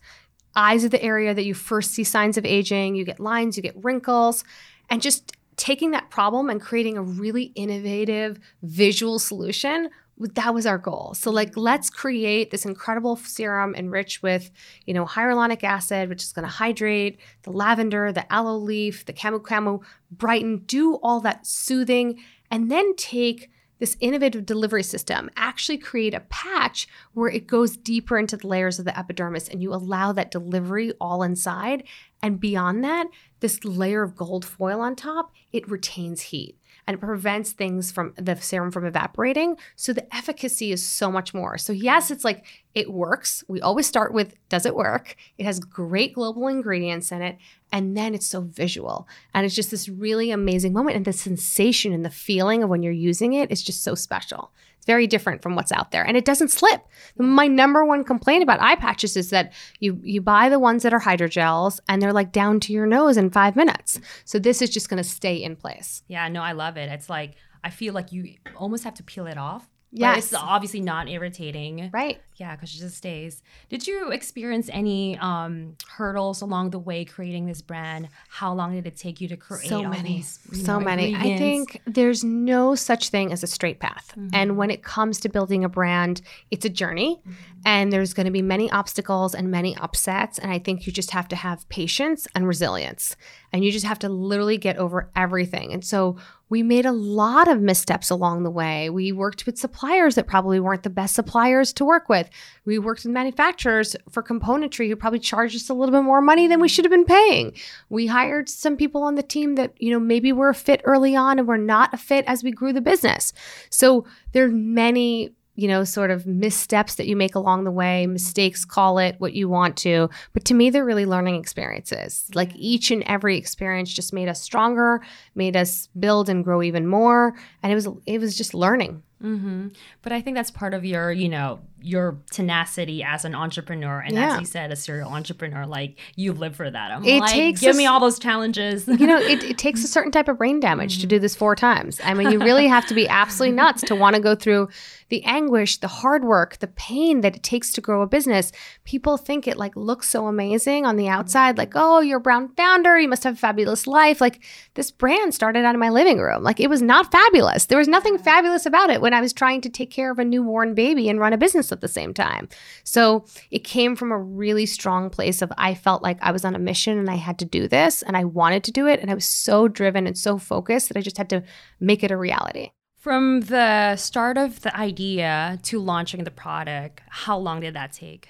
eyes 0.56 0.84
are 0.84 0.90
the 0.90 1.02
area 1.02 1.34
that 1.34 1.46
you 1.46 1.54
first 1.54 1.92
see 1.92 2.04
signs 2.04 2.38
of 2.38 2.46
aging. 2.46 2.96
You 2.96 3.06
get 3.06 3.20
lines, 3.20 3.58
you 3.58 3.64
get 3.64 3.76
wrinkles, 3.84 4.44
and 4.90 5.02
just 5.02 5.36
taking 5.58 5.92
that 5.92 6.10
problem 6.10 6.50
and 6.50 6.60
creating 6.60 6.98
a 6.98 7.02
really 7.02 7.52
innovative 7.56 8.40
visual 8.64 9.20
solution 9.20 9.90
that 10.18 10.54
was 10.54 10.66
our 10.66 10.78
goal. 10.78 11.14
So 11.16 11.32
like 11.32 11.58
let's 11.58 11.90
create 11.90 12.52
this 12.52 12.66
incredible 12.66 13.16
serum 13.16 13.76
enriched 13.76 14.22
with, 14.22 14.52
you 14.86 14.94
know, 14.94 15.06
hyaluronic 15.06 15.64
acid 15.64 16.10
which 16.10 16.24
is 16.24 16.32
going 16.32 16.44
to 16.44 16.52
hydrate, 16.52 17.20
the 17.44 17.52
lavender, 17.52 18.12
the 18.12 18.32
aloe 18.32 18.58
leaf, 18.58 19.06
the 19.06 19.14
camu 19.14 19.42
camu, 19.42 19.82
brighten, 20.12 20.58
do 20.60 20.96
all 20.96 21.20
that 21.22 21.48
soothing 21.48 22.20
and 22.50 22.70
then 22.70 22.96
take 22.96 23.50
this 23.82 23.98
innovative 24.00 24.46
delivery 24.46 24.84
system, 24.84 25.28
actually 25.36 25.80
create 25.80 26.14
a 26.14 26.20
patch 26.30 26.88
where 27.14 27.30
it 27.30 27.48
goes 27.48 27.76
deeper 27.76 28.20
into 28.20 28.38
the 28.38 28.46
layers 28.46 28.78
of 28.78 28.86
the 28.86 28.98
epidermis 28.98 29.50
and 29.50 29.64
you 29.64 29.74
allow 29.74 30.12
that 30.12 30.30
delivery 30.30 30.94
all 31.02 31.24
inside. 31.24 31.84
And 32.22 32.40
beyond 32.40 32.84
that, 32.84 33.08
this 33.40 33.66
layer 33.66 34.04
of 34.04 34.16
gold 34.16 34.46
foil 34.46 34.82
on 34.82 34.96
top, 34.96 35.34
it 35.52 35.68
retains 35.68 36.22
heat 36.22 36.60
and 36.88 36.96
it 36.96 37.00
prevents 37.00 37.52
things 37.52 37.92
from 37.92 38.14
the 38.18 38.36
serum 38.36 38.72
from 38.72 38.86
evaporating. 38.86 39.58
So 39.76 39.94
the 39.94 40.14
efficacy 40.16 40.72
is 40.72 40.86
so 40.86 41.12
much 41.12 41.34
more. 41.34 41.58
So, 41.58 41.74
yes, 41.74 42.12
it's 42.12 42.24
like 42.24 42.46
it 42.74 42.92
works. 42.92 43.44
We 43.48 43.62
always 43.62 43.88
start 43.88 44.14
with 44.14 44.36
does 44.50 44.66
it 44.66 44.76
work? 44.76 45.16
It 45.38 45.46
has 45.46 45.60
great 45.60 46.14
global 46.14 46.48
ingredients 46.48 47.12
in 47.12 47.22
it. 47.22 47.38
And 47.72 47.96
then 47.96 48.14
it's 48.14 48.28
so 48.28 48.42
visual. 48.42 49.08
And 49.34 49.46
it's 49.46 49.56
just 49.56 49.72
this 49.72 49.88
really 49.88 50.32
amazing 50.32 50.74
moment. 50.74 50.98
And 50.98 51.06
the 51.06 51.14
sensation 51.14 51.94
and 51.94 52.04
the 52.04 52.10
feeling 52.10 52.64
of 52.64 52.70
when 52.70 52.84
you're 52.84 52.92
using 52.92 53.34
it 53.34 53.52
is 53.52 53.64
just 53.64 53.84
so 53.84 53.96
special. 53.96 54.52
It's 54.82 54.88
very 54.88 55.06
different 55.06 55.44
from 55.44 55.56
what's 55.56 55.72
out 55.72 55.92
there. 55.92 56.04
And 56.04 56.18
it 56.18 56.26
doesn't 56.26 56.50
slip. 56.50 56.82
My 57.16 57.46
number 57.46 57.86
one 57.86 58.04
complaint 58.04 58.42
about 58.42 58.60
eye 58.60 58.76
patches 58.76 59.16
is 59.16 59.30
that 59.30 59.54
you 59.80 60.00
you 60.02 60.22
buy 60.22 60.50
the 60.50 60.58
ones 60.58 60.82
that 60.82 60.92
are 60.92 61.00
hydrogels 61.00 61.80
and 61.88 62.02
they're 62.02 62.12
like 62.12 62.32
down 62.32 62.60
to 62.62 62.74
your 62.74 62.88
nose 62.88 63.16
in 63.16 63.30
five 63.30 63.56
minutes. 63.56 64.00
So 64.26 64.40
this 64.40 64.60
is 64.60 64.72
just 64.72 64.90
gonna 64.90 65.04
stay 65.04 65.36
in 65.36 65.56
place. 65.56 66.02
Yeah, 66.08 66.28
no, 66.30 66.42
I 66.42 66.54
love 66.54 66.78
it. 66.78 66.90
It's 66.90 67.12
like, 67.12 67.36
I 67.64 67.70
feel 67.70 67.94
like 67.94 68.12
you 68.12 68.38
almost 68.56 68.84
have 68.84 68.96
to 68.96 69.04
peel 69.04 69.28
it 69.28 69.38
off 69.38 69.70
Yes. 69.94 70.26
it's 70.26 70.34
obviously 70.34 70.80
not 70.82 71.10
irritating. 71.10 71.90
Right. 71.92 72.22
Yeah, 72.38 72.56
because 72.56 72.74
it 72.76 72.80
just 72.80 72.98
stays. 72.98 73.44
Did 73.70 73.86
you 73.86 74.12
experience 74.12 74.70
any 74.72 75.18
um, 75.20 75.76
hurdles 75.88 76.42
along 76.42 76.70
the 76.72 76.80
way 76.80 77.04
creating 77.06 77.46
this 77.46 77.62
brand? 77.62 78.08
How 78.30 78.54
long 78.54 78.74
did 78.74 78.88
it 78.88 78.96
take 78.96 79.20
you 79.22 79.28
to 79.28 79.38
create 79.38 79.68
so 79.70 79.84
many 79.84 80.18
these? 80.18 80.40
so 80.66 80.80
know, 80.80 80.86
many 80.86 81.16
i 81.16 81.38
think 81.38 81.82
there's 81.86 82.24
no 82.24 82.74
such 82.76 83.10
thing 83.10 83.32
as 83.32 83.44
a 83.44 83.48
straight 83.48 83.80
path 83.80 84.14
Mm-hmm. 84.18 84.30
and 84.34 84.58
when 84.58 84.70
it 84.72 84.84
comes 84.84 85.20
to 85.22 85.30
building 85.30 85.64
a 85.64 85.70
brand 85.70 86.22
it's 86.50 86.66
a 86.66 86.70
journey 86.70 87.20
Mm-hmm. 87.22 87.32
and 87.66 87.94
there's 87.94 88.14
going 88.14 88.26
to 88.26 88.32
be 88.32 88.42
many 88.42 88.70
obstacles 88.72 89.34
and 89.36 89.50
many 89.52 89.76
upsets 89.78 90.40
and 90.40 90.52
i 90.52 90.60
think 90.60 90.86
you 90.88 90.92
just 90.94 91.12
have 91.12 91.28
to 91.30 91.36
have 91.36 91.68
patience 91.70 92.28
and 92.36 92.48
resilience 92.48 93.16
and 93.54 93.64
you 93.64 93.72
just 93.72 93.86
have 93.86 94.00
to 94.00 94.10
literally 94.10 94.58
get 94.58 94.78
over 94.78 95.10
everything 95.16 95.72
and 95.72 95.86
so 95.86 96.18
we 96.52 96.64
made 96.64 96.86
a 96.86 96.92
lot 96.92 97.48
of 97.48 97.62
missteps 97.62 98.10
along 98.10 98.44
the 98.44 98.52
way. 98.52 98.90
We 98.90 99.14
worked 99.14 99.46
with 99.46 99.58
suppliers 99.58 100.16
that 100.16 100.28
probably 100.28 100.60
weren't 100.60 100.84
the 100.84 100.90
best 100.90 101.16
suppliers 101.16 101.72
to 101.74 101.86
work 101.86 102.10
with. 102.10 102.30
We 102.66 102.78
worked 102.78 103.06
with 103.06 103.14
manufacturers 103.14 103.96
for 104.10 104.22
componentry 104.22 104.90
who 104.90 104.98
probably 104.98 105.20
charged 105.20 105.56
us 105.56 105.70
a 105.70 105.74
little 105.74 105.94
bit 105.94 106.04
more 106.04 106.22
money 106.22 106.50
than 106.50 106.60
we 106.60 106.68
should 106.68 106.84
have 106.84 106.92
been 106.92 107.06
paying. 107.06 107.54
We 107.88 108.06
hired 108.06 108.50
some 108.50 108.76
people 108.76 109.02
on 109.02 109.16
the 109.16 109.24
team 109.24 109.56
that, 109.56 109.74
you 109.82 109.92
know, 109.92 110.00
maybe 110.00 110.34
were 110.34 110.50
a 110.50 110.54
fit 110.54 110.82
early 110.84 111.16
on 111.16 111.40
and 111.40 111.48
were 111.48 111.58
not 111.58 111.94
a 111.94 111.98
fit 111.98 112.26
as 112.28 112.44
we 112.44 112.52
grew 112.52 112.74
the 112.74 112.82
business. 112.82 113.32
So 113.70 114.06
there 114.34 114.44
are 114.44 114.50
many 114.50 115.32
you 115.56 115.68
know, 115.68 115.84
sort 115.84 116.12
of 116.12 116.26
missteps 116.26 116.96
that 116.96 117.08
you 117.08 117.16
make 117.16 117.36
along 117.36 117.64
the 117.64 117.72
way, 117.72 118.08
mistakes, 118.08 118.66
call 118.66 118.98
it 118.98 119.16
what 119.20 119.34
you 119.34 119.50
want 119.50 119.78
to. 119.78 120.10
But 120.34 120.46
to 120.46 120.54
me, 120.54 120.70
they're 120.70 120.86
really 120.86 121.06
learning 121.06 121.36
experiences. 121.36 122.30
Like 122.34 122.52
each 122.56 122.90
and 122.92 123.04
every 123.04 123.38
experience 123.38 123.94
just 123.94 124.14
made 124.14 124.30
us 124.30 124.42
stronger, 124.42 125.02
made 125.36 125.58
us 125.58 125.90
build 126.00 126.30
and 126.30 126.44
grow 126.44 126.64
even 126.64 126.88
more. 126.88 127.36
And 127.62 127.72
it 127.72 127.76
was 127.76 127.88
it 128.06 128.20
was 128.20 128.38
just 128.38 128.54
learning. 128.54 129.04
Mm-hmm. 129.22 129.68
But 130.02 130.12
I 130.12 130.22
think 130.22 130.36
that's 130.36 130.52
part 130.52 130.74
of 130.74 130.84
your, 130.84 131.12
you 131.12 131.30
know, 131.30 131.60
your 131.82 132.20
tenacity 132.32 133.04
as 133.04 133.26
an 133.26 133.36
entrepreneur, 133.36 134.00
and 134.00 134.14
Yeah. 134.14 134.34
as 134.34 134.40
you 134.40 134.46
said, 134.46 134.72
a 134.72 134.76
serial 134.76 135.10
entrepreneur. 135.10 135.66
Like 135.66 136.00
you 136.16 136.34
live 136.34 136.56
for 136.56 136.70
that. 136.70 136.92
I'm 136.92 137.04
It 137.04 137.22
like, 137.22 137.32
takes 137.32 137.62
give 137.62 137.76
a 137.76 137.78
me 137.78 137.86
all 137.86 138.00
those 138.00 138.20
challenges. 138.20 138.88
You 138.88 139.08
know, 139.08 139.18
it, 139.18 139.44
it 139.52 139.58
takes 139.58 139.84
a 139.84 139.88
certain 139.88 140.12
type 140.12 140.28
of 140.28 140.38
brain 140.38 140.60
damage 140.60 141.00
to 141.00 141.08
do 141.08 141.18
mm. 141.18 141.22
this 141.22 141.36
four 141.36 141.56
times. 141.56 142.00
I 142.04 142.14
mean, 142.14 142.32
you 142.32 142.40
really 142.40 142.68
have 142.68 142.86
to 142.88 142.94
be 142.94 143.08
absolutely 143.08 143.56
nuts 143.56 143.82
to 143.84 143.96
want 143.96 144.16
to 144.16 144.22
go 144.22 144.36
through 144.36 144.70
the 145.10 145.24
anguish, 145.26 145.78
the 145.78 145.88
hard 145.88 146.24
work, 146.24 146.58
the 146.60 146.68
pain 146.68 147.22
that 147.22 147.36
it 147.36 147.44
takes 147.44 147.72
to 147.74 147.82
grow 147.82 148.02
a 148.02 148.08
business. 148.08 148.52
People 148.86 149.18
think 149.18 149.48
it 149.48 149.58
like 149.58 149.76
looks 149.76 150.08
so 150.08 150.28
amazing 150.28 150.86
on 150.86 150.96
the 150.96 151.10
outside, 151.10 151.58
like, 151.58 151.74
oh, 151.76 152.00
you're 152.00 152.18
a 152.18 152.22
brown 152.22 152.50
founder, 152.56 152.98
you 152.98 153.10
must 153.10 153.24
have 153.26 153.34
a 153.34 153.38
fabulous 153.38 153.88
life. 153.88 154.22
Like 154.22 154.44
this 154.76 154.90
brand 154.90 155.34
started 155.34 155.66
out 155.66 155.76
of 155.76 155.80
my 155.80 155.90
living 155.90 156.20
room. 156.20 156.44
Like 156.44 156.60
it 156.60 156.70
was 156.70 156.82
not 156.82 157.12
fabulous. 157.12 157.66
There 157.66 157.78
was 157.78 157.88
nothing 157.88 158.18
fabulous 158.18 158.66
about 158.66 158.90
it 158.90 159.02
when 159.02 159.14
I 159.14 159.22
was 159.22 159.34
trying 159.34 159.62
to 159.62 159.70
take 159.70 159.92
care 159.92 160.12
of 160.12 160.20
a 160.20 160.26
newborn 160.26 160.74
baby 160.74 161.10
and 161.10 161.20
run 161.20 161.34
a 161.34 161.38
business 161.38 161.71
at 161.72 161.82
the 161.82 161.88
same 161.88 162.14
time. 162.14 162.48
So 162.84 163.26
it 163.50 163.60
came 163.64 163.96
from 163.96 164.12
a 164.12 164.18
really 164.18 164.66
strong 164.66 165.10
place 165.10 165.42
of 165.42 165.52
I 165.58 165.74
felt 165.74 166.04
like 166.04 166.18
I 166.22 166.32
was 166.32 166.46
on 166.46 166.56
a 166.56 166.60
mission 166.60 166.98
and 166.98 167.10
I 167.10 167.16
had 167.16 167.40
to 167.40 167.46
do 167.46 167.68
this 167.68 168.02
and 168.02 168.16
I 168.18 168.24
wanted 168.24 168.64
to 168.66 168.72
do 168.72 168.88
it. 168.88 169.00
And 169.00 169.10
I 169.10 169.14
was 169.14 169.26
so 169.26 169.68
driven 169.68 170.08
and 170.08 170.18
so 170.18 170.38
focused 170.38 170.88
that 170.90 170.98
I 170.98 171.02
just 171.02 171.18
had 171.18 171.30
to 171.30 171.44
make 171.80 172.04
it 172.04 172.12
a 172.12 172.18
reality. 172.18 172.72
From 172.98 173.42
the 173.42 173.96
start 173.96 174.38
of 174.38 174.62
the 174.62 174.76
idea 174.78 175.60
to 175.64 175.80
launching 175.80 176.24
the 176.24 176.30
product, 176.30 177.02
how 177.10 177.38
long 177.38 177.62
did 177.62 177.74
that 177.74 177.94
take? 177.94 178.28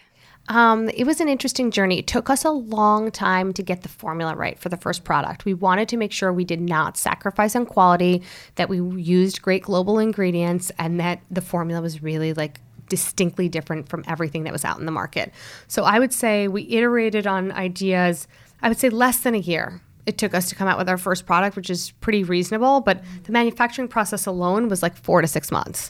Um, 0.48 0.90
it 0.90 1.06
was 1.06 1.22
an 1.22 1.30
interesting 1.30 1.72
journey. 1.72 2.00
It 2.00 2.08
took 2.08 2.30
us 2.30 2.44
a 2.46 2.52
long 2.52 3.12
time 3.12 3.54
to 3.54 3.64
get 3.64 3.84
the 3.84 3.90
formula 3.90 4.36
right 4.36 4.58
for 4.58 4.70
the 4.70 4.78
first 4.78 5.04
product. 5.04 5.46
We 5.46 5.54
wanted 5.54 5.88
to 5.90 5.98
make 5.98 6.12
sure 6.12 6.34
we 6.34 6.46
did 6.46 6.62
not 6.62 6.98
sacrifice 6.98 7.56
on 7.56 7.66
quality, 7.66 8.24
that 8.56 8.68
we 8.68 8.82
used 9.02 9.42
great 9.42 9.64
global 9.64 10.00
ingredients, 10.00 10.72
and 10.80 11.00
that 11.00 11.22
the 11.30 11.42
formula 11.42 11.82
was 11.82 12.02
really 12.02 12.34
like 12.34 12.60
distinctly 12.92 13.48
different 13.48 13.88
from 13.88 14.04
everything 14.06 14.44
that 14.44 14.52
was 14.52 14.66
out 14.66 14.78
in 14.78 14.86
the 14.86 14.92
market. 14.92 15.32
So 15.70 15.86
I 15.86 15.98
would 15.98 16.12
say 16.12 16.50
we 16.50 16.68
iterated 16.70 17.26
on 17.26 17.54
ideas, 17.54 18.28
I 18.62 18.68
would 18.68 18.78
say 18.78 18.90
less 18.90 19.22
than 19.22 19.34
a 19.34 19.40
year. 19.40 19.82
It 20.06 20.18
took 20.18 20.34
us 20.34 20.50
to 20.50 20.56
come 20.56 20.68
out 20.68 20.78
with 20.78 20.90
our 20.90 20.98
first 20.98 21.26
product, 21.26 21.56
which 21.56 21.70
is 21.70 21.92
pretty 22.02 22.26
reasonable, 22.26 22.82
but 22.82 23.02
the 23.24 23.32
manufacturing 23.32 23.88
process 23.88 24.26
alone 24.26 24.68
was 24.68 24.84
like 24.84 24.98
four 24.98 25.22
to 25.22 25.28
six 25.28 25.52
months. 25.52 25.90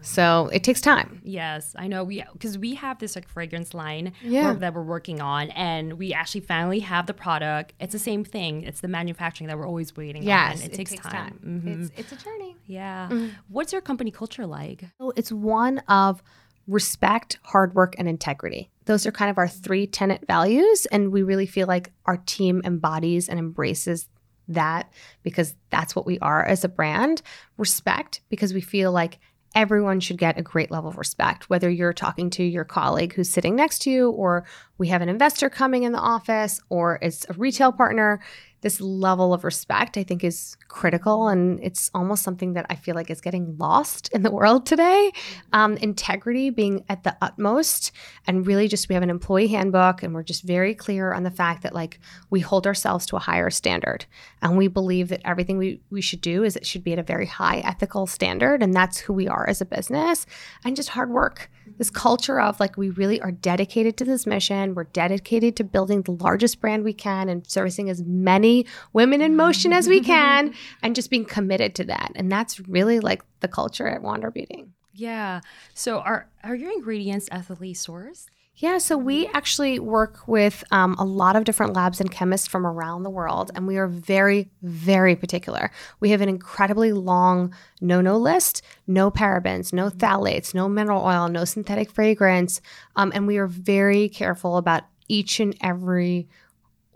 So 0.00 0.48
it 0.52 0.62
takes 0.64 0.80
time. 0.80 1.20
Yes, 1.24 1.74
I 1.78 1.88
know. 1.88 2.04
We 2.04 2.24
because 2.32 2.56
we 2.56 2.74
have 2.76 2.98
this 2.98 3.16
like 3.16 3.28
fragrance 3.28 3.74
line 3.74 4.12
Yeah. 4.22 4.54
that 4.54 4.74
we're 4.74 4.82
working 4.82 5.20
on, 5.20 5.50
and 5.50 5.94
we 5.94 6.12
actually 6.12 6.42
finally 6.42 6.80
have 6.80 7.06
the 7.06 7.14
product. 7.14 7.74
It's 7.80 7.92
the 7.92 7.98
same 7.98 8.24
thing. 8.24 8.62
It's 8.62 8.80
the 8.80 8.88
manufacturing 8.88 9.48
that 9.48 9.58
we're 9.58 9.66
always 9.66 9.96
waiting 9.96 10.22
Yes, 10.22 10.60
on. 10.60 10.66
It, 10.66 10.72
takes, 10.74 10.94
time. 10.96 11.40
Mhm. 11.44 11.82
It's, 11.84 11.92
it's 12.12 12.12
a 12.12 12.24
journey. 12.24 12.56
Yeah. 12.66 13.08
What's 13.48 13.72
your 13.72 13.82
company 13.82 14.10
culture 14.10 14.46
like? 14.46 14.84
So 14.98 15.12
it's 15.16 15.32
one 15.32 15.78
of 15.88 16.22
respect, 16.66 17.38
hard 17.42 17.74
work, 17.74 17.94
and 17.98 18.08
integrity. 18.08 18.70
Those 18.84 19.06
are 19.06 19.12
kind 19.12 19.30
of 19.30 19.38
our 19.38 19.48
three 19.48 19.86
tenant 19.86 20.26
values. 20.26 20.86
And 20.86 21.10
we 21.12 21.22
really 21.22 21.46
feel 21.46 21.66
like 21.66 21.92
our 22.06 22.18
team 22.18 22.60
embodies 22.64 23.28
and 23.28 23.38
embraces 23.38 24.08
that 24.48 24.90
because 25.22 25.54
that's 25.70 25.94
what 25.96 26.06
we 26.06 26.18
are 26.20 26.44
as 26.44 26.64
a 26.64 26.68
brand. 26.68 27.22
Respect, 27.56 28.20
because 28.28 28.54
we 28.54 28.60
feel 28.60 28.92
like 28.92 29.18
everyone 29.54 30.00
should 30.00 30.18
get 30.18 30.38
a 30.38 30.42
great 30.42 30.70
level 30.70 30.90
of 30.90 30.98
respect, 30.98 31.48
whether 31.50 31.68
you're 31.68 31.92
talking 31.92 32.30
to 32.30 32.42
your 32.42 32.64
colleague 32.64 33.14
who's 33.14 33.30
sitting 33.30 33.56
next 33.56 33.80
to 33.80 33.90
you, 33.90 34.10
or 34.10 34.44
we 34.76 34.88
have 34.88 35.02
an 35.02 35.08
investor 35.08 35.50
coming 35.50 35.82
in 35.82 35.92
the 35.92 35.98
office, 35.98 36.60
or 36.68 36.98
it's 37.02 37.26
a 37.28 37.32
retail 37.34 37.72
partner. 37.72 38.20
This 38.60 38.80
level 38.80 39.32
of 39.32 39.44
respect, 39.44 39.96
I 39.96 40.02
think, 40.02 40.24
is 40.24 40.56
critical. 40.66 41.28
And 41.28 41.60
it's 41.62 41.90
almost 41.94 42.22
something 42.22 42.54
that 42.54 42.66
I 42.68 42.74
feel 42.74 42.94
like 42.94 43.10
is 43.10 43.20
getting 43.20 43.56
lost 43.58 44.08
in 44.12 44.22
the 44.22 44.30
world 44.30 44.66
today. 44.66 45.12
Um, 45.52 45.76
integrity 45.76 46.50
being 46.50 46.84
at 46.88 47.04
the 47.04 47.16
utmost. 47.22 47.92
And 48.26 48.46
really, 48.46 48.68
just 48.68 48.88
we 48.88 48.94
have 48.94 49.02
an 49.02 49.10
employee 49.10 49.48
handbook, 49.48 50.02
and 50.02 50.14
we're 50.14 50.22
just 50.22 50.42
very 50.42 50.74
clear 50.74 51.12
on 51.12 51.22
the 51.22 51.30
fact 51.30 51.62
that, 51.62 51.74
like, 51.74 52.00
we 52.30 52.40
hold 52.40 52.66
ourselves 52.66 53.06
to 53.06 53.16
a 53.16 53.20
higher 53.20 53.50
standard. 53.50 54.06
And 54.42 54.56
we 54.56 54.68
believe 54.68 55.08
that 55.08 55.20
everything 55.24 55.58
we, 55.58 55.80
we 55.90 56.00
should 56.00 56.20
do 56.20 56.44
is 56.44 56.56
it 56.56 56.66
should 56.66 56.84
be 56.84 56.92
at 56.92 56.98
a 56.98 57.02
very 57.02 57.26
high 57.26 57.58
ethical 57.58 58.06
standard. 58.06 58.62
And 58.62 58.74
that's 58.74 58.98
who 58.98 59.12
we 59.12 59.28
are 59.28 59.48
as 59.48 59.60
a 59.60 59.66
business. 59.66 60.26
And 60.64 60.76
just 60.76 60.90
hard 60.90 61.10
work. 61.10 61.50
This 61.78 61.90
culture 61.90 62.40
of 62.40 62.60
like, 62.60 62.76
we 62.76 62.90
really 62.90 63.20
are 63.20 63.30
dedicated 63.30 63.96
to 63.98 64.04
this 64.04 64.26
mission. 64.26 64.74
We're 64.74 64.84
dedicated 64.84 65.56
to 65.56 65.64
building 65.64 66.02
the 66.02 66.12
largest 66.12 66.60
brand 66.60 66.84
we 66.84 66.92
can 66.92 67.28
and 67.28 67.46
servicing 67.46 67.88
as 67.88 68.02
many 68.02 68.66
women 68.92 69.22
in 69.22 69.36
motion 69.36 69.72
as 69.72 69.88
we 69.88 70.00
can 70.14 70.54
and 70.82 70.94
just 70.94 71.10
being 71.10 71.24
committed 71.24 71.74
to 71.76 71.84
that. 71.84 72.12
And 72.14 72.30
that's 72.30 72.60
really 72.60 73.00
like 73.00 73.22
the 73.40 73.48
culture 73.48 73.88
at 73.88 74.02
Wander 74.02 74.30
Beauty. 74.30 74.66
Yeah. 74.92 75.40
So 75.74 76.00
are 76.00 76.28
are 76.42 76.56
your 76.56 76.72
ingredients 76.72 77.28
ethically 77.30 77.72
sourced? 77.72 78.26
Yeah, 78.60 78.78
so 78.78 78.98
we 78.98 79.28
actually 79.28 79.78
work 79.78 80.26
with 80.26 80.64
um, 80.72 80.96
a 80.98 81.04
lot 81.04 81.36
of 81.36 81.44
different 81.44 81.74
labs 81.74 82.00
and 82.00 82.10
chemists 82.10 82.48
from 82.48 82.66
around 82.66 83.04
the 83.04 83.10
world, 83.10 83.52
and 83.54 83.68
we 83.68 83.76
are 83.76 83.86
very, 83.86 84.50
very 84.62 85.14
particular. 85.14 85.70
We 86.00 86.10
have 86.10 86.20
an 86.22 86.28
incredibly 86.28 86.90
long 86.90 87.54
no 87.80 88.00
no 88.00 88.16
list 88.16 88.62
no 88.88 89.12
parabens, 89.12 89.72
no 89.72 89.90
phthalates, 89.90 90.54
no 90.54 90.68
mineral 90.68 91.04
oil, 91.04 91.28
no 91.28 91.44
synthetic 91.44 91.88
fragrance. 91.92 92.60
Um, 92.96 93.12
and 93.14 93.28
we 93.28 93.36
are 93.36 93.46
very 93.46 94.08
careful 94.08 94.56
about 94.56 94.82
each 95.06 95.38
and 95.38 95.54
every 95.60 96.26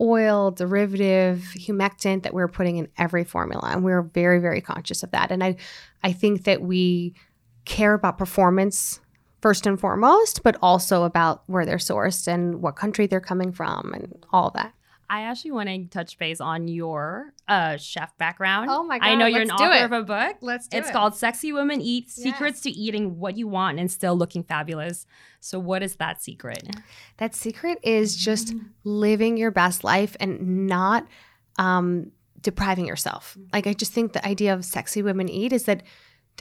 oil, 0.01 0.51
derivative, 0.51 1.53
humectant 1.57 2.25
that 2.25 2.35
we're 2.35 2.49
putting 2.49 2.79
in 2.79 2.89
every 2.99 3.23
formula. 3.23 3.69
And 3.71 3.85
we're 3.85 4.03
very, 4.03 4.41
very 4.41 4.61
conscious 4.61 5.05
of 5.05 5.13
that. 5.13 5.31
And 5.31 5.45
I, 5.45 5.57
I 6.03 6.13
think 6.13 6.43
that 6.45 6.61
we 6.61 7.15
care 7.65 7.95
about 7.95 8.19
performance 8.19 8.99
first 9.43 9.67
and 9.67 9.79
foremost, 9.79 10.43
but 10.43 10.57
also 10.63 11.03
about 11.03 11.43
where 11.47 11.67
they're 11.67 11.77
sourced 11.77 12.27
and 12.27 12.63
what 12.63 12.77
country 12.77 13.07
they're 13.07 13.21
coming 13.21 13.53
from 13.53 13.93
and 13.93 14.25
all 14.33 14.51
that. 14.55 14.73
I 15.11 15.25
actually 15.25 15.51
want 15.51 15.69
to 15.69 15.85
touch 15.89 16.17
base 16.17 16.41
on 16.41 16.69
your 16.69 17.35
uh, 17.47 17.77
chef 17.77 18.17
background. 18.17 18.71
Oh 18.71 18.83
my 18.83 18.99
god! 18.99 19.07
I 19.07 19.15
know 19.15 19.27
you're 19.27 19.43
an 19.43 19.51
author 19.51 19.75
it. 19.75 19.85
of 19.85 19.93
a 19.93 20.03
book. 20.03 20.37
Let's 20.41 20.69
do 20.69 20.79
it's 20.79 20.87
it. 20.87 20.89
It's 20.89 20.97
called 20.97 21.15
Sexy 21.15 21.53
Women 21.53 21.83
Eat 21.83 22.09
Secrets 22.09 22.63
to 22.63 22.71
Eating 22.71 23.19
What 23.19 23.37
You 23.37 23.47
Want 23.47 23.79
and 23.79 23.91
Still 23.91 24.17
Looking 24.17 24.43
Fabulous. 24.43 25.05
So, 25.41 25.59
what 25.59 25.83
is 25.83 25.97
that 25.97 26.23
secret? 26.23 26.77
That 27.19 27.35
secret 27.35 27.79
is 27.83 28.17
just 28.17 28.55
living 28.85 29.37
your 29.37 29.51
best 29.51 29.85
life 29.85 30.17
and 30.19 30.67
not 30.67 31.07
um, 31.59 32.13
depriving 32.41 32.87
yourself. 32.87 33.37
Like, 33.53 33.67
I 33.67 33.75
just 33.75 33.93
think 33.93 34.15
the 34.15 34.27
idea 34.27 34.55
of 34.55 34.65
sexy 34.65 35.03
women 35.03 35.29
eat 35.29 35.53
is 35.53 35.65
that 35.65 35.83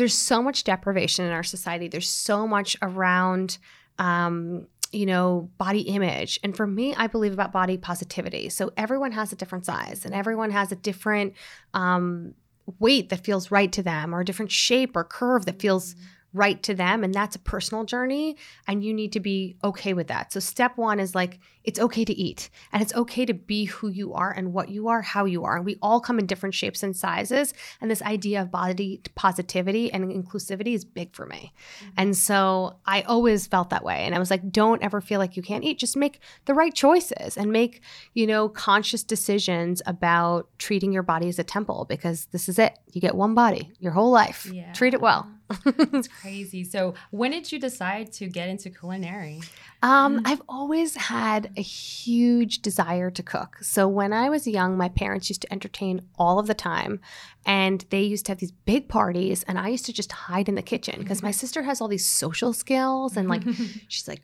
there's 0.01 0.17
so 0.17 0.41
much 0.41 0.63
deprivation 0.63 1.25
in 1.25 1.31
our 1.31 1.43
society. 1.43 1.87
There's 1.87 2.09
so 2.09 2.47
much 2.47 2.75
around, 2.81 3.59
um, 3.99 4.65
you 4.91 5.05
know, 5.05 5.51
body 5.59 5.81
image. 5.81 6.39
And 6.43 6.57
for 6.57 6.65
me, 6.65 6.95
I 6.95 7.05
believe 7.05 7.33
about 7.33 7.51
body 7.51 7.77
positivity. 7.77 8.49
So 8.49 8.71
everyone 8.75 9.11
has 9.11 9.31
a 9.31 9.35
different 9.35 9.63
size 9.63 10.03
and 10.03 10.15
everyone 10.15 10.49
has 10.49 10.71
a 10.71 10.75
different 10.75 11.35
um, 11.75 12.33
weight 12.79 13.09
that 13.09 13.23
feels 13.23 13.51
right 13.51 13.71
to 13.73 13.83
them 13.83 14.15
or 14.15 14.21
a 14.21 14.25
different 14.25 14.51
shape 14.51 14.95
or 14.95 15.03
curve 15.03 15.45
that 15.45 15.61
feels 15.61 15.95
right 16.33 16.63
to 16.63 16.73
them 16.73 17.03
and 17.03 17.13
that's 17.13 17.35
a 17.35 17.39
personal 17.39 17.83
journey 17.83 18.37
and 18.67 18.83
you 18.83 18.93
need 18.93 19.11
to 19.11 19.19
be 19.19 19.57
okay 19.63 19.93
with 19.93 20.07
that. 20.07 20.31
So 20.31 20.39
step 20.39 20.77
1 20.77 20.99
is 20.99 21.13
like 21.13 21.39
it's 21.63 21.79
okay 21.79 22.05
to 22.05 22.13
eat 22.13 22.49
and 22.71 22.81
it's 22.81 22.93
okay 22.95 23.25
to 23.25 23.33
be 23.33 23.65
who 23.65 23.89
you 23.89 24.13
are 24.13 24.31
and 24.31 24.53
what 24.53 24.69
you 24.69 24.87
are, 24.87 25.01
how 25.01 25.25
you 25.25 25.43
are. 25.43 25.57
And 25.57 25.65
we 25.65 25.77
all 25.81 25.99
come 25.99 26.19
in 26.19 26.25
different 26.25 26.55
shapes 26.55 26.83
and 26.83 26.95
sizes 26.95 27.53
and 27.81 27.91
this 27.91 28.01
idea 28.01 28.41
of 28.41 28.51
body 28.51 29.01
positivity 29.15 29.91
and 29.91 30.05
inclusivity 30.05 30.73
is 30.73 30.85
big 30.85 31.13
for 31.13 31.25
me. 31.25 31.53
Mm-hmm. 31.79 31.89
And 31.97 32.17
so 32.17 32.77
I 32.85 33.01
always 33.01 33.47
felt 33.47 33.69
that 33.71 33.83
way 33.83 34.03
and 34.05 34.15
I 34.15 34.19
was 34.19 34.31
like 34.31 34.51
don't 34.51 34.81
ever 34.81 35.01
feel 35.01 35.19
like 35.19 35.35
you 35.35 35.43
can't 35.43 35.63
eat, 35.63 35.79
just 35.79 35.97
make 35.97 36.21
the 36.45 36.53
right 36.53 36.73
choices 36.73 37.37
and 37.37 37.51
make, 37.51 37.81
you 38.13 38.25
know, 38.25 38.47
conscious 38.47 39.03
decisions 39.03 39.81
about 39.85 40.49
treating 40.57 40.93
your 40.93 41.03
body 41.03 41.27
as 41.27 41.39
a 41.39 41.43
temple 41.43 41.85
because 41.89 42.25
this 42.27 42.47
is 42.47 42.57
it. 42.57 42.77
You 42.93 43.01
get 43.01 43.15
one 43.15 43.35
body 43.35 43.73
your 43.79 43.91
whole 43.91 44.11
life. 44.11 44.49
Yeah. 44.51 44.71
Treat 44.71 44.93
it 44.93 45.01
well. 45.01 45.29
It's 45.65 46.07
crazy. 46.21 46.63
So, 46.63 46.93
when 47.11 47.31
did 47.31 47.51
you 47.51 47.59
decide 47.59 48.11
to 48.13 48.27
get 48.27 48.49
into 48.49 48.69
culinary? 48.69 49.41
Um, 49.83 50.19
mm. 50.19 50.21
I've 50.25 50.41
always 50.47 50.95
had 50.95 51.51
a 51.57 51.61
huge 51.61 52.61
desire 52.61 53.09
to 53.11 53.23
cook. 53.23 53.57
So, 53.61 53.87
when 53.87 54.13
I 54.13 54.29
was 54.29 54.47
young, 54.47 54.77
my 54.77 54.89
parents 54.89 55.29
used 55.29 55.41
to 55.41 55.51
entertain 55.53 56.01
all 56.17 56.39
of 56.39 56.47
the 56.47 56.53
time, 56.53 56.99
and 57.45 57.85
they 57.89 58.01
used 58.01 58.25
to 58.27 58.31
have 58.31 58.39
these 58.39 58.51
big 58.51 58.87
parties, 58.87 59.43
and 59.43 59.57
I 59.57 59.69
used 59.69 59.85
to 59.85 59.93
just 59.93 60.11
hide 60.11 60.49
in 60.49 60.55
the 60.55 60.61
kitchen 60.61 60.99
because 60.99 61.23
my 61.23 61.31
sister 61.31 61.63
has 61.63 61.81
all 61.81 61.87
these 61.87 62.05
social 62.05 62.53
skills, 62.53 63.17
and 63.17 63.27
like 63.27 63.43
she's 63.87 64.07
like 64.07 64.21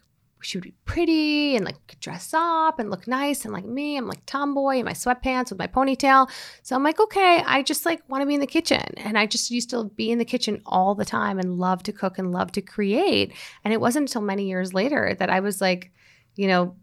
she 0.47 0.57
would 0.57 0.63
be 0.63 0.73
pretty 0.85 1.57
and 1.57 1.65
like 1.65 1.99
dress 1.99 2.33
up 2.33 2.79
and 2.79 2.89
look 2.89 3.05
nice 3.05 3.43
and 3.43 3.53
like 3.53 3.65
me 3.65 3.97
i'm 3.97 4.07
like 4.07 4.25
tomboy 4.25 4.77
in 4.77 4.85
my 4.85 4.93
sweatpants 4.93 5.49
with 5.49 5.59
my 5.59 5.67
ponytail. 5.67 6.29
So 6.63 6.73
i'm 6.73 6.83
like 6.83 6.99
okay 7.01 7.43
i 7.45 7.61
just 7.61 7.85
like 7.85 8.01
want 8.07 8.21
to 8.21 8.25
be 8.25 8.33
in 8.33 8.39
the 8.39 8.47
kitchen. 8.47 8.83
And 8.97 9.17
i 9.17 9.25
just 9.25 9.51
used 9.51 9.69
to 9.71 9.83
be 9.95 10.09
in 10.09 10.19
the 10.19 10.25
kitchen 10.25 10.61
all 10.65 10.95
the 10.95 11.03
time 11.03 11.37
and 11.37 11.57
love 11.57 11.83
to 11.83 11.91
cook 11.91 12.17
and 12.17 12.31
love 12.31 12.53
to 12.53 12.61
create. 12.61 13.33
And 13.65 13.73
it 13.73 13.81
wasn't 13.81 14.09
until 14.09 14.21
many 14.21 14.47
years 14.47 14.73
later 14.73 15.13
that 15.19 15.29
i 15.29 15.41
was 15.41 15.59
like 15.59 15.91
you 16.35 16.47
know 16.47 16.75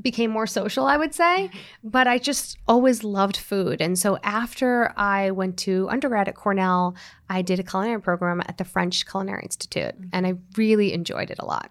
became 0.00 0.30
more 0.30 0.46
social 0.46 0.86
i 0.86 0.96
would 0.96 1.14
say. 1.14 1.50
Mm-hmm. 1.50 1.88
But 1.90 2.06
i 2.06 2.16
just 2.16 2.56
always 2.66 3.04
loved 3.04 3.36
food. 3.36 3.82
And 3.82 3.98
so 3.98 4.18
after 4.22 4.94
i 4.96 5.30
went 5.30 5.58
to 5.58 5.90
undergrad 5.90 6.26
at 6.26 6.36
cornell 6.36 6.96
i 7.28 7.42
did 7.42 7.60
a 7.60 7.62
culinary 7.62 8.00
program 8.00 8.40
at 8.46 8.56
the 8.56 8.64
french 8.64 9.04
culinary 9.04 9.42
institute. 9.42 9.94
Mm-hmm. 9.94 10.08
And 10.14 10.26
i 10.26 10.34
really 10.56 10.94
enjoyed 10.94 11.30
it 11.30 11.38
a 11.38 11.44
lot 11.44 11.70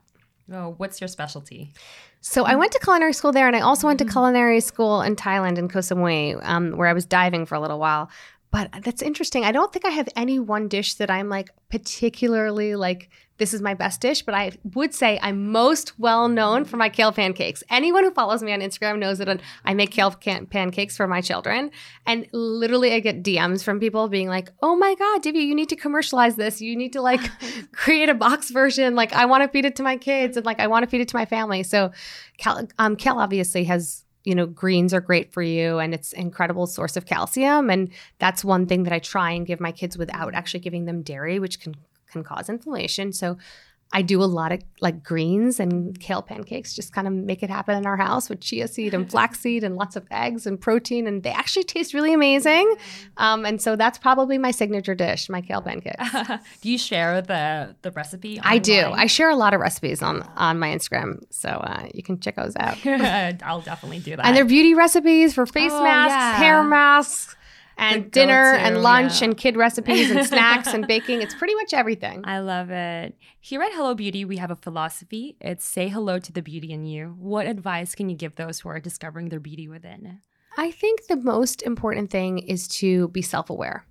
Oh, 0.51 0.73
what's 0.77 0.99
your 0.99 1.07
specialty? 1.07 1.71
So 2.19 2.45
I 2.45 2.55
went 2.55 2.71
to 2.73 2.79
culinary 2.79 3.13
school 3.13 3.31
there, 3.31 3.47
and 3.47 3.55
I 3.55 3.61
also 3.61 3.87
went 3.87 3.99
to 3.99 4.05
mm-hmm. 4.05 4.11
culinary 4.11 4.59
school 4.59 5.01
in 5.01 5.15
Thailand 5.15 5.57
in 5.57 5.69
Koh 5.69 5.79
Samui, 5.79 6.39
um, 6.43 6.77
where 6.77 6.87
I 6.87 6.93
was 6.93 7.05
diving 7.05 7.45
for 7.45 7.55
a 7.55 7.59
little 7.59 7.79
while. 7.79 8.09
But 8.53 8.69
that's 8.83 9.01
interesting. 9.01 9.43
I 9.45 9.51
don't 9.51 9.73
think 9.73 9.83
I 9.83 9.89
have 9.89 10.07
any 10.15 10.37
one 10.37 10.67
dish 10.67 10.93
that 10.95 11.09
I'm 11.09 11.27
like 11.27 11.49
particularly 11.71 12.75
like 12.75 13.09
this 13.37 13.51
is 13.51 13.63
my 13.63 13.73
best 13.73 13.99
dish, 13.99 14.21
but 14.21 14.35
I 14.35 14.51
would 14.75 14.93
say 14.93 15.17
I'm 15.23 15.51
most 15.51 15.99
well 15.99 16.27
known 16.27 16.63
for 16.63 16.77
my 16.77 16.87
kale 16.87 17.11
pancakes. 17.11 17.63
Anyone 17.71 18.03
who 18.03 18.11
follows 18.11 18.43
me 18.43 18.53
on 18.53 18.59
Instagram 18.59 18.99
knows 18.99 19.17
that 19.17 19.41
I 19.65 19.73
make 19.73 19.89
kale 19.89 20.11
pancakes 20.11 20.95
for 20.95 21.07
my 21.07 21.19
children. 21.19 21.71
And 22.05 22.27
literally, 22.31 22.93
I 22.93 22.99
get 22.99 23.23
DMs 23.23 23.63
from 23.63 23.79
people 23.79 24.07
being 24.07 24.27
like, 24.27 24.51
oh 24.61 24.75
my 24.75 24.93
God, 24.93 25.23
Divya, 25.23 25.43
you 25.43 25.55
need 25.55 25.69
to 25.69 25.75
commercialize 25.75 26.35
this. 26.35 26.61
You 26.61 26.75
need 26.75 26.93
to 26.93 27.01
like 27.01 27.21
create 27.71 28.09
a 28.09 28.13
box 28.13 28.51
version. 28.51 28.93
Like, 28.93 29.13
I 29.13 29.25
want 29.25 29.41
to 29.41 29.49
feed 29.49 29.65
it 29.65 29.77
to 29.77 29.83
my 29.83 29.97
kids 29.97 30.37
and 30.37 30.45
like, 30.45 30.59
I 30.59 30.67
want 30.67 30.83
to 30.83 30.89
feed 30.91 31.01
it 31.01 31.07
to 31.07 31.15
my 31.15 31.25
family. 31.25 31.63
So, 31.63 31.91
um, 32.77 32.97
kale 32.97 33.17
obviously 33.17 33.63
has 33.63 34.02
you 34.23 34.35
know 34.35 34.45
greens 34.45 34.93
are 34.93 35.01
great 35.01 35.33
for 35.33 35.41
you 35.41 35.79
and 35.79 35.93
it's 35.93 36.13
incredible 36.13 36.65
source 36.65 36.95
of 36.95 37.05
calcium 37.05 37.69
and 37.69 37.89
that's 38.19 38.43
one 38.43 38.65
thing 38.65 38.83
that 38.83 38.93
i 38.93 38.99
try 38.99 39.31
and 39.31 39.45
give 39.45 39.59
my 39.59 39.71
kids 39.71 39.97
without 39.97 40.33
actually 40.33 40.59
giving 40.59 40.85
them 40.85 41.01
dairy 41.01 41.39
which 41.39 41.59
can 41.59 41.75
can 42.13 42.23
cause 42.23 42.47
inflammation. 42.47 43.11
So 43.11 43.37
I 43.93 44.01
do 44.01 44.23
a 44.23 44.25
lot 44.25 44.51
of 44.51 44.59
like 44.81 45.03
greens 45.03 45.59
and 45.59 45.97
kale 45.99 46.23
pancakes, 46.23 46.73
just 46.73 46.93
kind 46.93 47.07
of 47.07 47.13
make 47.13 47.43
it 47.43 47.49
happen 47.49 47.77
in 47.77 47.85
our 47.85 47.95
house 47.95 48.27
with 48.27 48.41
chia 48.41 48.67
seed 48.67 48.93
and 48.95 49.09
flaxseed 49.11 49.63
and 49.63 49.75
lots 49.75 49.95
of 49.95 50.05
eggs 50.09 50.47
and 50.47 50.59
protein. 50.59 51.05
And 51.05 51.21
they 51.21 51.29
actually 51.29 51.63
taste 51.63 51.93
really 51.93 52.11
amazing. 52.11 52.75
Um, 53.17 53.45
and 53.45 53.61
so 53.61 53.75
that's 53.75 53.99
probably 53.99 54.39
my 54.39 54.49
signature 54.49 54.95
dish, 54.95 55.29
my 55.29 55.41
kale 55.41 55.61
pancakes. 55.61 56.11
do 56.61 56.71
you 56.71 56.77
share 56.79 57.21
the 57.21 57.75
the 57.83 57.91
recipe? 57.91 58.39
Online? 58.39 58.53
I 58.53 58.57
do. 58.57 58.81
I 58.81 59.05
share 59.05 59.29
a 59.29 59.35
lot 59.35 59.53
of 59.53 59.61
recipes 59.61 60.01
on 60.01 60.23
on 60.35 60.57
my 60.57 60.69
Instagram, 60.69 61.23
so 61.29 61.49
uh, 61.49 61.87
you 61.93 62.01
can 62.01 62.19
check 62.19 62.35
those 62.35 62.55
out. 62.57 62.83
I'll 63.43 63.61
definitely 63.61 63.99
do 63.99 64.15
that. 64.15 64.25
And 64.25 64.35
they're 64.35 64.43
beauty 64.43 64.73
recipes 64.73 65.35
for 65.35 65.45
face 65.45 65.71
oh, 65.71 65.83
masks, 65.83 66.13
yeah. 66.13 66.37
hair 66.37 66.63
masks 66.63 67.35
and 67.77 68.11
dinner 68.11 68.53
and 68.53 68.81
lunch 68.81 69.21
yeah. 69.21 69.25
and 69.25 69.37
kid 69.37 69.57
recipes 69.57 70.11
and 70.11 70.25
snacks 70.25 70.73
and 70.73 70.87
baking. 70.87 71.21
It's 71.21 71.35
pretty 71.35 71.55
much 71.55 71.73
everything. 71.73 72.21
I 72.25 72.39
love 72.39 72.69
it. 72.69 73.15
Here 73.39 73.61
at 73.61 73.71
Hello 73.73 73.95
Beauty, 73.95 74.25
we 74.25 74.37
have 74.37 74.51
a 74.51 74.55
philosophy. 74.55 75.35
It's 75.41 75.65
say 75.65 75.87
hello 75.89 76.19
to 76.19 76.31
the 76.31 76.41
beauty 76.41 76.71
in 76.71 76.85
you. 76.85 77.15
What 77.19 77.47
advice 77.47 77.95
can 77.95 78.09
you 78.09 78.15
give 78.15 78.35
those 78.35 78.59
who 78.59 78.69
are 78.69 78.79
discovering 78.79 79.29
their 79.29 79.39
beauty 79.39 79.67
within? 79.67 80.19
I 80.57 80.71
think 80.71 81.07
the 81.07 81.15
most 81.15 81.61
important 81.63 82.11
thing 82.11 82.39
is 82.39 82.67
to 82.79 83.07
be 83.09 83.21
self 83.21 83.49
aware. 83.49 83.85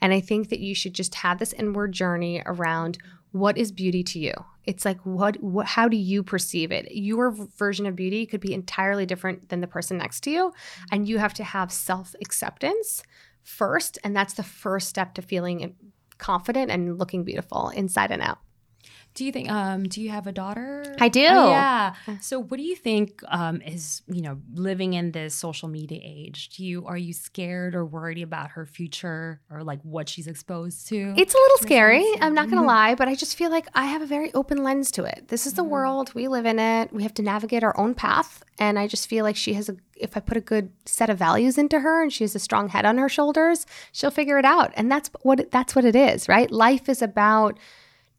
And 0.00 0.12
I 0.12 0.20
think 0.20 0.50
that 0.50 0.60
you 0.60 0.74
should 0.74 0.94
just 0.94 1.14
have 1.16 1.38
this 1.38 1.52
inward 1.52 1.92
journey 1.92 2.42
around 2.44 2.98
what 3.32 3.58
is 3.58 3.72
beauty 3.72 4.04
to 4.04 4.18
you 4.18 4.32
it's 4.66 4.84
like 4.84 4.98
what, 5.04 5.42
what 5.42 5.66
how 5.66 5.88
do 5.88 5.96
you 5.96 6.22
perceive 6.22 6.72
it 6.72 6.90
your 6.92 7.30
version 7.30 7.86
of 7.86 7.96
beauty 7.96 8.26
could 8.26 8.40
be 8.40 8.54
entirely 8.54 9.06
different 9.06 9.48
than 9.48 9.60
the 9.60 9.66
person 9.66 9.98
next 9.98 10.20
to 10.20 10.30
you 10.30 10.52
and 10.90 11.08
you 11.08 11.18
have 11.18 11.34
to 11.34 11.44
have 11.44 11.72
self 11.72 12.14
acceptance 12.20 13.02
first 13.44 13.98
and 14.02 14.16
that's 14.16 14.34
the 14.34 14.42
first 14.42 14.88
step 14.88 15.14
to 15.14 15.22
feeling 15.22 15.76
confident 16.18 16.70
and 16.70 16.98
looking 16.98 17.24
beautiful 17.24 17.68
inside 17.70 18.10
and 18.10 18.22
out 18.22 18.38
do 19.14 19.24
you 19.24 19.30
think? 19.30 19.48
Um, 19.48 19.84
do 19.84 20.02
you 20.02 20.10
have 20.10 20.26
a 20.26 20.32
daughter? 20.32 20.84
I 21.00 21.08
do. 21.08 21.24
Oh, 21.24 21.48
yeah. 21.48 21.94
So, 22.20 22.40
what 22.40 22.56
do 22.56 22.64
you 22.64 22.74
think 22.74 23.22
um, 23.28 23.62
is 23.62 24.02
you 24.08 24.22
know 24.22 24.40
living 24.52 24.94
in 24.94 25.12
this 25.12 25.36
social 25.36 25.68
media 25.68 26.00
age? 26.02 26.48
Do 26.50 26.64
you 26.64 26.84
are 26.86 26.96
you 26.96 27.12
scared 27.12 27.76
or 27.76 27.84
worried 27.84 28.20
about 28.22 28.50
her 28.50 28.66
future 28.66 29.40
or 29.50 29.62
like 29.62 29.80
what 29.82 30.08
she's 30.08 30.26
exposed 30.26 30.88
to? 30.88 31.14
It's 31.16 31.32
a 31.32 31.38
little 31.38 31.58
scary. 31.58 32.04
I'm 32.20 32.34
not 32.34 32.50
gonna 32.50 32.62
mm-hmm. 32.62 32.66
lie, 32.66 32.94
but 32.96 33.06
I 33.06 33.14
just 33.14 33.36
feel 33.36 33.50
like 33.50 33.68
I 33.72 33.84
have 33.84 34.02
a 34.02 34.06
very 34.06 34.34
open 34.34 34.64
lens 34.64 34.90
to 34.92 35.04
it. 35.04 35.28
This 35.28 35.46
is 35.46 35.54
the 35.54 35.62
mm-hmm. 35.62 35.70
world 35.70 36.14
we 36.14 36.26
live 36.26 36.44
in. 36.44 36.58
It 36.58 36.92
we 36.92 37.04
have 37.04 37.14
to 37.14 37.22
navigate 37.22 37.62
our 37.62 37.78
own 37.78 37.94
path, 37.94 38.42
and 38.58 38.80
I 38.80 38.88
just 38.88 39.08
feel 39.08 39.24
like 39.24 39.36
she 39.36 39.54
has 39.54 39.68
a. 39.68 39.76
If 39.96 40.16
I 40.16 40.20
put 40.20 40.36
a 40.36 40.40
good 40.40 40.72
set 40.86 41.08
of 41.08 41.18
values 41.18 41.56
into 41.56 41.78
her 41.78 42.02
and 42.02 42.12
she 42.12 42.24
has 42.24 42.34
a 42.34 42.40
strong 42.40 42.68
head 42.68 42.84
on 42.84 42.98
her 42.98 43.08
shoulders, 43.08 43.64
she'll 43.92 44.10
figure 44.10 44.38
it 44.38 44.44
out. 44.44 44.72
And 44.74 44.90
that's 44.90 45.08
what 45.22 45.52
that's 45.52 45.76
what 45.76 45.84
it 45.84 45.94
is, 45.94 46.28
right? 46.28 46.50
Life 46.50 46.88
is 46.88 47.00
about 47.00 47.60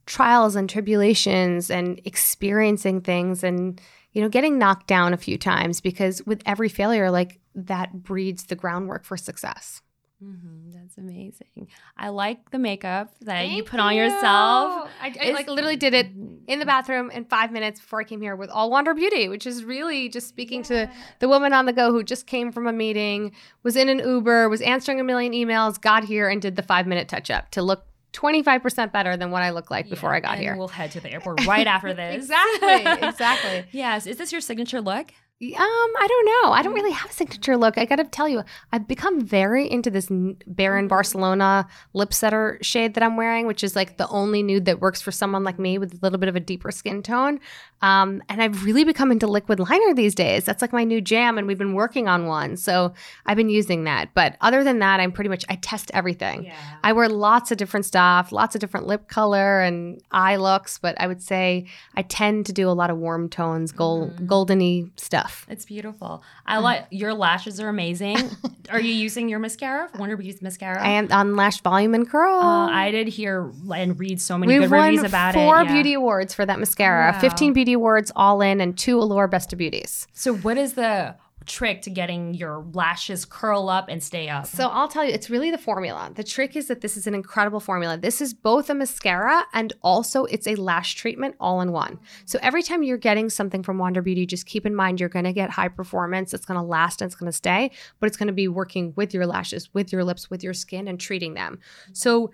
trials 0.06 0.56
and 0.56 0.70
tribulations 0.70 1.70
and 1.70 2.00
experiencing 2.06 3.02
things 3.02 3.44
and 3.44 3.82
you 4.12 4.22
know 4.22 4.30
getting 4.30 4.58
knocked 4.58 4.88
down 4.88 5.14
a 5.14 5.18
few 5.18 5.38
times 5.38 5.82
because 5.82 6.26
with 6.26 6.42
every 6.46 6.70
failure 6.70 7.10
like 7.12 7.40
that 7.56 8.04
breeds 8.04 8.46
the 8.46 8.56
groundwork 8.56 9.04
for 9.04 9.18
success. 9.18 9.82
Mm-hmm. 10.24 10.72
that's 10.72 10.98
amazing. 10.98 11.68
I 11.98 12.08
like 12.10 12.50
the 12.50 12.58
makeup 12.58 13.14
that 13.22 13.34
Thank 13.34 13.58
you 13.58 13.64
put 13.64 13.82
on 13.82 13.96
yourself. 13.96 14.90
I, 15.02 15.14
I 15.22 15.32
like 15.32 15.48
literally 15.48 15.76
did 15.76 15.94
it 15.94 16.08
in 16.48 16.60
the 16.60 16.66
bathroom 16.66 17.12
in 17.12 17.26
five 17.26 17.52
minutes 17.52 17.80
before 17.80 18.00
i 18.00 18.04
came 18.04 18.22
here 18.22 18.36
with 18.36 18.50
all 18.50 18.70
wander 18.70 18.94
beauty 18.94 19.28
which 19.28 19.48
is 19.48 19.64
really 19.64 20.10
just 20.10 20.28
speaking 20.28 20.60
yeah. 20.60 20.86
to 20.86 20.92
the 21.20 21.28
woman 21.28 21.54
on 21.54 21.66
the 21.66 21.74
go 21.74 21.92
who 21.92 22.04
just 22.04 22.28
came 22.28 22.52
from 22.52 22.68
a 22.68 22.74
meeting 22.74 23.32
was 23.64 23.76
in 23.76 23.90
an 23.90 24.00
uber 24.00 24.48
was 24.48 24.62
answering 24.62 25.00
a 25.00 25.04
million 25.04 25.34
emails 25.34 25.82
got 25.82 26.04
here 26.04 26.30
and 26.30 26.42
did 26.42 26.56
the 26.56 26.64
five 26.64 26.86
minute 26.86 27.08
touch 27.08 27.32
up 27.32 27.50
to 27.52 27.62
look 27.62 27.86
25% 28.16 28.92
better 28.92 29.18
than 29.18 29.32
what 29.32 29.44
I 29.44 29.52
looked 29.52 29.70
like 29.70 29.86
yeah, 29.86 29.92
before 29.92 30.14
I 30.14 30.20
got 30.20 30.40
here. 30.40 30.56
We'll 30.56 30.68
head 30.68 30.92
to 30.92 31.00
the 31.00 31.12
airport 31.12 31.46
right 31.48 31.68
after 31.68 31.94
this. 31.94 32.16
exactly. 32.16 33.08
Exactly. 33.08 33.66
yes. 33.72 34.08
Is 34.08 34.18
this 34.18 34.32
your 34.32 34.42
signature 34.42 34.82
look? 34.82 35.12
Um, 35.42 35.52
I 35.58 36.08
don't 36.08 36.26
know. 36.26 36.54
I 36.54 36.62
don't 36.62 36.74
really 36.74 36.94
have 36.94 37.10
a 37.10 37.14
signature 37.14 37.58
look. 37.58 37.78
I 37.78 37.84
got 37.84 37.98
to 37.98 38.06
tell 38.06 38.30
you, 38.30 38.42
I've 38.72 38.88
become 38.88 39.20
very 39.20 39.70
into 39.70 39.92
this 39.92 40.08
Baron 40.48 40.88
Barcelona 40.88 41.68
lip 41.94 42.14
setter 42.14 42.58
shade 42.62 42.94
that 42.94 43.04
I'm 43.04 43.18
wearing, 43.18 43.46
which 43.46 43.62
is 43.62 43.76
like 43.76 43.98
the 43.98 44.08
only 44.08 44.44
nude 44.44 44.64
that 44.64 44.80
works 44.80 45.02
for 45.02 45.12
someone 45.12 45.44
like 45.44 45.60
me 45.60 45.78
with 45.78 45.94
a 45.94 46.00
little 46.02 46.20
bit 46.20 46.30
of 46.30 46.38
a 46.38 46.40
deeper 46.40 46.72
skin 46.72 47.04
tone. 47.04 47.42
Um, 47.82 48.24
and 48.30 48.42
I've 48.42 48.64
really 48.64 48.86
become 48.86 49.12
into 49.12 49.28
liquid 49.28 49.60
liner 49.60 49.94
these 49.94 50.16
days. 50.16 50.46
That's 50.46 50.62
like 50.62 50.72
my 50.72 50.86
new 50.86 51.02
jam, 51.02 51.38
and 51.38 51.48
we've 51.48 51.58
been 51.58 51.74
working 51.74 52.08
on 52.08 52.28
one. 52.28 52.56
So 52.56 52.94
I've 53.26 53.36
been 53.36 53.50
using 53.50 53.84
that. 53.84 54.14
But 54.14 54.38
other 54.40 54.64
than 54.64 54.80
that, 54.80 55.02
I'm 55.02 55.12
pretty 55.12 55.30
much 55.30 55.44
I 55.50 55.56
test 55.56 55.92
everything. 55.94 56.46
Yeah. 56.46 56.56
I 56.82 56.94
wear 56.94 57.10
lots 57.10 57.52
of 57.52 57.58
different 57.58 57.86
stuff, 57.86 58.32
lots 58.32 58.56
of 58.56 58.62
different 58.62 58.88
lip 58.88 59.10
color 59.10 59.60
and 59.60 60.02
eye 60.12 60.38
looks. 60.38 60.78
But 60.78 60.96
I 60.98 61.08
would 61.08 61.22
say 61.22 61.66
I 61.94 62.04
tend 62.04 62.46
to 62.46 62.54
do 62.54 62.70
a 62.70 62.72
lot 62.72 62.90
of 62.90 62.98
warm 62.98 63.28
tones, 63.28 63.74
gold, 63.74 64.16
mm. 64.16 64.28
goldeny 64.28 64.98
stuff 64.98 65.25
stuff. 65.26 65.46
It's 65.50 65.66
beautiful. 65.66 66.24
I 66.46 66.60
like 66.60 66.88
your 66.92 67.14
lashes 67.14 67.60
are 67.60 67.70
amazing. 67.70 68.18
are 68.70 68.80
you 68.80 68.94
using 68.94 69.30
your 69.30 69.40
mascara? 69.40 69.90
Wander 69.98 70.18
Beauty's 70.18 70.42
mascara. 70.42 70.82
I 70.82 70.92
am 70.92 71.12
on 71.12 71.36
Lash 71.36 71.62
Volume 71.62 71.94
and 71.94 72.10
Curl. 72.10 72.40
Uh, 72.42 72.70
I 72.70 72.92
did 72.92 73.08
hear 73.08 73.52
and 73.74 74.00
read 74.00 74.22
so 74.22 74.38
many 74.38 74.54
We've 74.54 74.70
good 74.70 74.76
reviews 74.76 75.04
about 75.04 75.34
four 75.34 75.44
it. 75.44 75.46
Four 75.46 75.64
yeah. 75.64 75.74
beauty 75.74 75.94
awards 75.94 76.34
for 76.34 76.46
that 76.46 76.60
mascara. 76.60 77.12
Wow. 77.12 77.20
Fifteen 77.20 77.54
beauty 77.54 77.74
awards 77.74 78.12
all 78.16 78.42
in, 78.42 78.62
and 78.62 78.78
two 78.78 79.00
Allure 79.00 79.28
Best 79.28 79.54
of 79.54 79.60
Beauties. 79.60 80.08
So 80.14 80.36
what 80.36 80.58
is 80.58 80.74
the 80.74 81.16
trick 81.46 81.82
to 81.84 81.90
getting 81.90 82.34
your 82.34 82.66
lashes 82.74 83.26
curl 83.26 83.70
up 83.70 83.88
and 83.90 84.02
stay 84.02 84.30
up? 84.30 84.46
So 84.46 84.68
I'll 84.68 84.88
tell 84.88 85.06
you, 85.06 85.12
it's 85.12 85.30
really 85.30 85.52
the 85.52 85.58
formula. 85.58 86.12
The 86.14 86.24
trick 86.24 86.56
is 86.56 86.68
that 86.68 86.82
this 86.82 86.98
is 86.98 87.08
an 87.08 87.14
incredible 87.14 87.60
formula. 87.60 87.98
This 87.98 88.22
is 88.22 88.34
both 88.34 88.70
a 88.70 88.74
mascara 88.74 89.46
and 89.54 89.74
also 89.82 90.26
it's 90.26 90.48
a 90.48 90.56
lash 90.56 90.96
treatment 90.96 91.36
all 91.40 91.62
in 91.62 91.72
one. 91.72 92.00
So 92.26 92.40
every 92.42 92.64
time 92.64 92.84
you're 92.84 92.98
getting 92.98 93.30
something 93.30 93.64
from 93.64 93.78
Wander 93.78 94.02
Beauty, 94.02 94.26
just 94.26 94.46
keep 94.46 94.66
in 94.66 94.76
mind 94.76 95.00
you're 95.00 95.10
going 95.10 95.26
to 95.26 95.34
get 95.34 95.50
high 95.50 95.70
performance. 95.70 96.34
It's 96.34 96.46
going 96.46 96.60
to 96.60 96.66
last 96.66 97.02
and 97.02 97.08
it's 97.08 97.16
going 97.16 97.32
to 97.32 97.38
stay, 97.38 97.72
but 98.00 98.08
it's 98.08 98.18
going 98.18 98.28
to 98.28 98.34
be 98.34 98.48
working 98.48 98.94
with 98.96 99.14
your 99.14 99.26
lashes, 99.26 99.74
with 99.74 99.92
your 99.92 100.04
lips, 100.04 100.30
with 100.30 100.44
your 100.44 100.54
skin, 100.54 100.88
and 100.88 101.00
treating 101.00 101.34
them. 101.34 101.60
So 101.94 102.32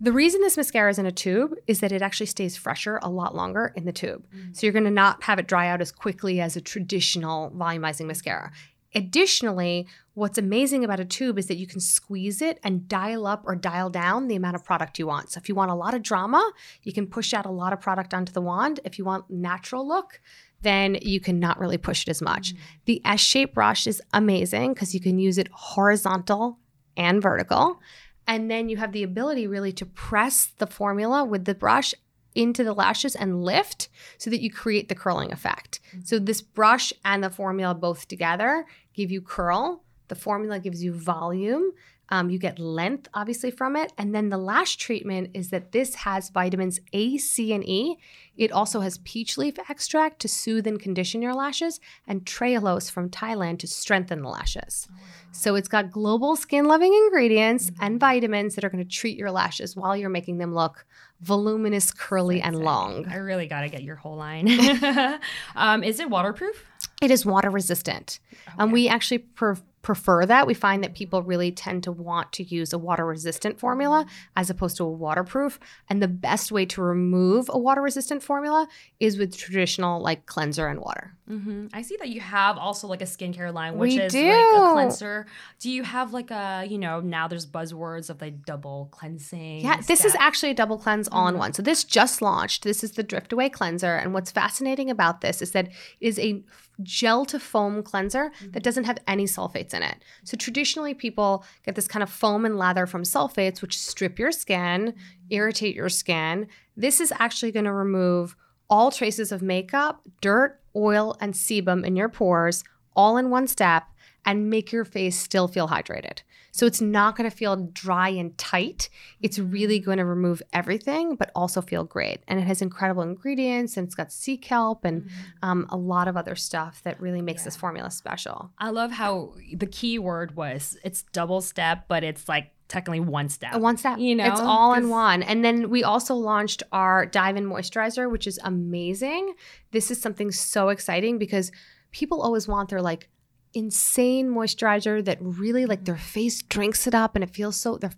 the 0.00 0.12
reason 0.12 0.40
this 0.40 0.56
mascara 0.56 0.90
is 0.90 0.98
in 0.98 1.06
a 1.06 1.12
tube 1.12 1.54
is 1.66 1.80
that 1.80 1.92
it 1.92 2.02
actually 2.02 2.26
stays 2.26 2.56
fresher 2.56 3.00
a 3.02 3.10
lot 3.10 3.34
longer 3.34 3.72
in 3.74 3.84
the 3.84 3.92
tube. 3.92 4.24
Mm. 4.34 4.56
So 4.56 4.66
you're 4.66 4.72
going 4.72 4.84
to 4.84 4.90
not 4.90 5.24
have 5.24 5.38
it 5.38 5.48
dry 5.48 5.68
out 5.68 5.80
as 5.80 5.90
quickly 5.90 6.40
as 6.40 6.56
a 6.56 6.60
traditional 6.60 7.50
volumizing 7.50 8.06
mascara. 8.06 8.52
Additionally, 8.94 9.86
what's 10.14 10.38
amazing 10.38 10.82
about 10.82 10.98
a 10.98 11.04
tube 11.04 11.38
is 11.38 11.46
that 11.46 11.56
you 11.56 11.66
can 11.66 11.80
squeeze 11.80 12.40
it 12.40 12.58
and 12.64 12.88
dial 12.88 13.26
up 13.26 13.42
or 13.44 13.54
dial 13.54 13.90
down 13.90 14.28
the 14.28 14.36
amount 14.36 14.56
of 14.56 14.64
product 14.64 14.98
you 14.98 15.06
want. 15.06 15.30
So 15.30 15.38
if 15.38 15.48
you 15.48 15.54
want 15.54 15.70
a 15.70 15.74
lot 15.74 15.94
of 15.94 16.02
drama, 16.02 16.52
you 16.82 16.92
can 16.92 17.06
push 17.06 17.34
out 17.34 17.44
a 17.44 17.50
lot 17.50 17.72
of 17.72 17.80
product 17.80 18.14
onto 18.14 18.32
the 18.32 18.40
wand. 18.40 18.80
If 18.84 18.98
you 18.98 19.04
want 19.04 19.28
natural 19.28 19.86
look, 19.86 20.20
then 20.62 20.96
you 21.02 21.20
can 21.20 21.38
not 21.38 21.58
really 21.60 21.76
push 21.76 22.02
it 22.02 22.08
as 22.08 22.22
much. 22.22 22.54
Mm. 22.54 22.58
The 22.86 23.02
S-shaped 23.04 23.54
brush 23.54 23.86
is 23.86 24.00
amazing 24.12 24.74
because 24.74 24.94
you 24.94 25.00
can 25.00 25.18
use 25.18 25.38
it 25.38 25.48
horizontal 25.52 26.58
and 26.96 27.20
vertical. 27.20 27.80
And 28.28 28.48
then 28.48 28.68
you 28.68 28.76
have 28.76 28.92
the 28.92 29.02
ability 29.02 29.48
really 29.48 29.72
to 29.72 29.86
press 29.86 30.46
the 30.58 30.66
formula 30.68 31.24
with 31.24 31.44
the 31.46 31.54
brush 31.54 31.94
into 32.34 32.62
the 32.62 32.74
lashes 32.74 33.16
and 33.16 33.42
lift 33.42 33.88
so 34.18 34.30
that 34.30 34.42
you 34.42 34.50
create 34.50 34.88
the 34.88 34.94
curling 34.94 35.32
effect. 35.32 35.80
Mm-hmm. 35.88 36.04
So 36.04 36.18
this 36.20 36.42
brush 36.42 36.92
and 37.04 37.24
the 37.24 37.30
formula 37.30 37.74
both 37.74 38.06
together 38.06 38.66
give 38.94 39.10
you 39.10 39.22
curl. 39.22 39.82
The 40.06 40.14
formula 40.14 40.60
gives 40.60 40.84
you 40.84 40.92
volume. 40.92 41.72
Um, 42.10 42.30
you 42.30 42.38
get 42.38 42.58
length, 42.58 43.08
obviously, 43.12 43.50
from 43.50 43.76
it. 43.76 43.92
And 43.98 44.14
then 44.14 44.30
the 44.30 44.38
lash 44.38 44.76
treatment 44.76 45.30
is 45.34 45.50
that 45.50 45.72
this 45.72 45.94
has 45.96 46.30
vitamins 46.30 46.80
A, 46.92 47.18
C, 47.18 47.52
and 47.52 47.62
E. 47.68 47.98
It 48.36 48.50
also 48.50 48.80
has 48.80 48.98
peach 48.98 49.36
leaf 49.36 49.58
extract 49.68 50.20
to 50.20 50.28
soothe 50.28 50.66
and 50.66 50.80
condition 50.80 51.20
your 51.20 51.34
lashes, 51.34 51.80
and 52.06 52.24
trehalose 52.24 52.90
from 52.90 53.10
Thailand 53.10 53.58
to 53.58 53.66
strengthen 53.66 54.22
the 54.22 54.28
lashes. 54.28 54.88
Oh, 54.90 54.94
wow. 54.94 55.06
So 55.32 55.54
it's 55.54 55.68
got 55.68 55.90
global 55.90 56.36
skin 56.36 56.64
loving 56.66 56.92
ingredients 56.94 57.70
mm-hmm. 57.70 57.84
and 57.84 58.00
vitamins 58.00 58.54
that 58.54 58.64
are 58.64 58.70
going 58.70 58.84
to 58.84 58.90
treat 58.90 59.16
your 59.16 59.30
lashes 59.30 59.76
while 59.76 59.96
you're 59.96 60.10
making 60.10 60.38
them 60.38 60.54
look 60.54 60.86
voluminous, 61.20 61.90
curly, 61.92 62.40
and 62.40 62.56
long. 62.56 63.06
I 63.08 63.16
really 63.16 63.46
got 63.46 63.62
to 63.62 63.68
get 63.68 63.82
your 63.82 63.96
whole 63.96 64.16
line. 64.16 64.48
um, 65.56 65.82
is 65.82 66.00
it 66.00 66.10
waterproof? 66.10 66.64
It 67.02 67.10
is 67.10 67.26
water 67.26 67.50
resistant. 67.50 68.20
Okay. 68.32 68.56
Um, 68.58 68.70
we 68.70 68.88
actually 68.88 69.18
pre- 69.18 69.56
prefer 69.82 70.26
that. 70.26 70.46
We 70.46 70.54
find 70.54 70.82
that 70.84 70.94
people 70.94 71.22
really 71.22 71.52
tend 71.52 71.84
to 71.84 71.92
want 71.92 72.32
to 72.32 72.42
use 72.42 72.72
a 72.72 72.78
water 72.78 73.06
resistant 73.06 73.58
formula 73.58 74.06
as 74.36 74.50
opposed 74.50 74.76
to 74.78 74.84
a 74.84 74.90
waterproof. 74.90 75.58
And 75.88 76.02
the 76.02 76.08
best 76.08 76.52
way 76.52 76.66
to 76.66 76.82
remove 76.82 77.48
a 77.52 77.58
water 77.58 77.82
resistant 77.82 78.22
formula 78.22 78.68
is 79.00 79.18
with 79.18 79.36
traditional 79.36 80.00
like 80.00 80.26
cleanser 80.26 80.66
and 80.66 80.80
water. 80.80 81.14
Mm-hmm. 81.28 81.66
I 81.72 81.82
see 81.82 81.96
that 81.98 82.08
you 82.08 82.20
have 82.20 82.56
also 82.56 82.86
like 82.86 83.02
a 83.02 83.06
skincare 83.06 83.52
line, 83.52 83.76
which 83.76 83.92
we 83.92 84.00
is 84.00 84.12
do. 84.12 84.30
like 84.30 84.70
a 84.70 84.72
cleanser. 84.72 85.26
Do 85.58 85.70
you 85.70 85.82
have 85.82 86.12
like 86.12 86.30
a, 86.30 86.66
you 86.68 86.78
know, 86.78 87.00
now 87.00 87.28
there's 87.28 87.46
buzzwords 87.46 88.08
of 88.08 88.20
like 88.20 88.44
double 88.44 88.88
cleansing? 88.90 89.60
Yeah, 89.60 89.80
this 89.82 90.04
is 90.04 90.14
actually 90.18 90.50
a 90.50 90.54
double 90.54 90.78
cleanse 90.78 91.08
all 91.08 91.28
in 91.28 91.34
mm-hmm. 91.34 91.40
one. 91.40 91.52
So 91.52 91.62
this 91.62 91.84
just 91.84 92.22
launched. 92.22 92.64
This 92.64 92.82
is 92.82 92.92
the 92.92 93.02
Drift 93.02 93.32
Away 93.32 93.50
cleanser. 93.50 93.96
And 93.96 94.14
what's 94.14 94.30
fascinating 94.30 94.90
about 94.90 95.20
this 95.20 95.42
is 95.42 95.50
that 95.52 95.66
it 95.66 95.72
is 96.00 96.18
a 96.18 96.42
gel 96.82 97.26
to 97.26 97.38
foam 97.38 97.82
cleanser 97.82 98.30
mm-hmm. 98.30 98.52
that 98.52 98.62
doesn't 98.62 98.84
have 98.84 98.98
any 99.06 99.24
sulfates 99.24 99.74
in 99.74 99.82
it. 99.82 99.96
So 100.24 100.36
traditionally, 100.36 100.94
people 100.94 101.44
get 101.64 101.74
this 101.74 101.88
kind 101.88 102.02
of 102.02 102.08
foam 102.10 102.44
and 102.46 102.56
lather 102.56 102.86
from 102.86 103.02
sulfates, 103.02 103.60
which 103.60 103.78
strip 103.78 104.18
your 104.18 104.32
skin, 104.32 104.92
mm-hmm. 104.92 105.26
irritate 105.28 105.74
your 105.74 105.90
skin. 105.90 106.46
This 106.76 107.00
is 107.00 107.12
actually 107.18 107.52
going 107.52 107.66
to 107.66 107.72
remove 107.72 108.36
all 108.70 108.90
traces 108.90 109.32
of 109.32 109.42
makeup, 109.42 110.02
dirt, 110.20 110.60
oil, 110.76 111.16
and 111.20 111.34
sebum 111.34 111.84
in 111.84 111.96
your 111.96 112.08
pores 112.08 112.64
all 112.94 113.16
in 113.16 113.30
one 113.30 113.46
step 113.46 113.84
and 114.28 114.50
make 114.50 114.72
your 114.72 114.84
face 114.84 115.18
still 115.18 115.48
feel 115.48 115.68
hydrated. 115.68 116.18
So 116.52 116.66
it's 116.66 116.82
not 116.82 117.16
going 117.16 117.28
to 117.28 117.34
feel 117.34 117.56
dry 117.72 118.10
and 118.10 118.36
tight. 118.36 118.90
It's 119.22 119.38
really 119.38 119.78
going 119.78 119.96
to 119.96 120.04
remove 120.04 120.42
everything, 120.52 121.16
but 121.16 121.30
also 121.34 121.62
feel 121.62 121.82
great. 121.82 122.20
And 122.28 122.38
it 122.38 122.42
has 122.42 122.60
incredible 122.60 123.02
ingredients 123.02 123.78
and 123.78 123.86
it's 123.86 123.94
got 123.94 124.12
sea 124.12 124.36
kelp 124.36 124.84
and 124.84 125.04
mm-hmm. 125.04 125.48
um, 125.48 125.66
a 125.70 125.78
lot 125.78 126.08
of 126.08 126.16
other 126.18 126.36
stuff 126.36 126.82
that 126.82 127.00
really 127.00 127.22
makes 127.22 127.40
yeah. 127.40 127.46
this 127.46 127.56
formula 127.56 127.90
special. 127.90 128.50
I 128.58 128.68
love 128.68 128.90
how 128.90 129.32
the 129.54 129.66
key 129.66 129.98
word 129.98 130.36
was 130.36 130.76
it's 130.84 131.04
double 131.04 131.40
step, 131.40 131.86
but 131.88 132.04
it's 132.04 132.28
like 132.28 132.52
technically 132.68 133.00
one 133.00 133.30
step. 133.30 133.54
One 133.58 133.78
step. 133.78 133.98
You 133.98 134.14
know, 134.14 134.26
it's 134.26 134.40
all 134.40 134.74
in 134.74 134.90
one. 134.90 135.22
And 135.22 135.42
then 135.42 135.70
we 135.70 135.84
also 135.84 136.14
launched 136.14 136.62
our 136.70 137.06
Dive 137.06 137.38
In 137.38 137.46
Moisturizer, 137.46 138.10
which 138.10 138.26
is 138.26 138.38
amazing. 138.44 139.32
This 139.70 139.90
is 139.90 139.98
something 139.98 140.30
so 140.30 140.68
exciting 140.68 141.16
because 141.16 141.50
people 141.92 142.20
always 142.20 142.46
want 142.46 142.68
their 142.68 142.82
like 142.82 143.08
insane 143.54 144.28
moisturizer 144.28 145.04
that 145.04 145.18
really 145.20 145.66
like 145.66 145.84
their 145.84 145.96
face 145.96 146.42
drinks 146.42 146.86
it 146.86 146.94
up 146.94 147.14
and 147.14 147.24
it 147.24 147.30
feels 147.30 147.56
so 147.56 147.76
their 147.76 147.92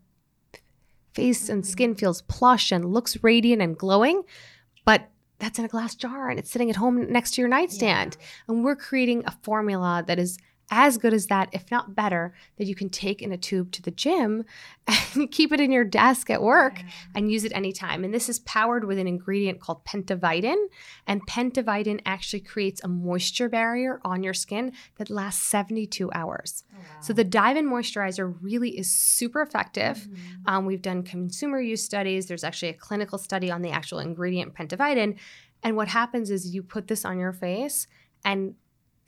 face 1.12 1.48
and 1.48 1.62
mm-hmm. 1.62 1.70
skin 1.70 1.94
feels 1.94 2.22
plush 2.22 2.70
and 2.70 2.92
looks 2.92 3.22
radiant 3.22 3.60
and 3.60 3.76
glowing 3.76 4.22
but 4.84 5.08
that's 5.38 5.58
in 5.58 5.64
a 5.64 5.68
glass 5.68 5.94
jar 5.94 6.28
and 6.30 6.38
it's 6.38 6.50
sitting 6.50 6.70
at 6.70 6.76
home 6.76 7.10
next 7.10 7.32
to 7.32 7.40
your 7.40 7.48
nightstand 7.48 8.16
yeah. 8.18 8.26
and 8.48 8.64
we're 8.64 8.76
creating 8.76 9.22
a 9.26 9.32
formula 9.42 10.04
that 10.06 10.18
is 10.18 10.38
as 10.70 10.98
good 10.98 11.12
as 11.12 11.26
that, 11.26 11.48
if 11.52 11.70
not 11.70 11.94
better, 11.96 12.32
that 12.56 12.66
you 12.66 12.74
can 12.74 12.88
take 12.88 13.20
in 13.20 13.32
a 13.32 13.36
tube 13.36 13.72
to 13.72 13.82
the 13.82 13.90
gym 13.90 14.44
and 14.86 15.30
keep 15.32 15.52
it 15.52 15.60
in 15.60 15.72
your 15.72 15.84
desk 15.84 16.30
at 16.30 16.42
work 16.42 16.80
and 17.14 17.30
use 17.30 17.44
it 17.44 17.52
anytime. 17.54 18.04
And 18.04 18.14
this 18.14 18.28
is 18.28 18.38
powered 18.40 18.84
with 18.84 18.98
an 18.98 19.08
ingredient 19.08 19.60
called 19.60 19.84
pentavitin. 19.84 20.66
And 21.06 21.26
pentavitin 21.26 22.00
actually 22.06 22.40
creates 22.40 22.82
a 22.84 22.88
moisture 22.88 23.48
barrier 23.48 24.00
on 24.04 24.22
your 24.22 24.34
skin 24.34 24.72
that 24.96 25.10
lasts 25.10 25.42
72 25.42 26.10
hours. 26.12 26.64
Oh, 26.72 26.78
wow. 26.78 27.00
So 27.00 27.12
the 27.12 27.24
Dive 27.24 27.56
In 27.56 27.68
Moisturizer 27.68 28.36
really 28.40 28.78
is 28.78 28.90
super 28.90 29.42
effective. 29.42 29.96
Mm-hmm. 29.98 30.18
Um, 30.46 30.66
we've 30.66 30.82
done 30.82 31.02
consumer 31.02 31.60
use 31.60 31.84
studies. 31.84 32.26
There's 32.26 32.44
actually 32.44 32.68
a 32.68 32.74
clinical 32.74 33.18
study 33.18 33.50
on 33.50 33.62
the 33.62 33.70
actual 33.70 33.98
ingredient 33.98 34.54
pentavitin. 34.54 35.18
And 35.62 35.76
what 35.76 35.88
happens 35.88 36.30
is 36.30 36.54
you 36.54 36.62
put 36.62 36.86
this 36.88 37.04
on 37.04 37.18
your 37.18 37.32
face 37.32 37.86
and 38.24 38.54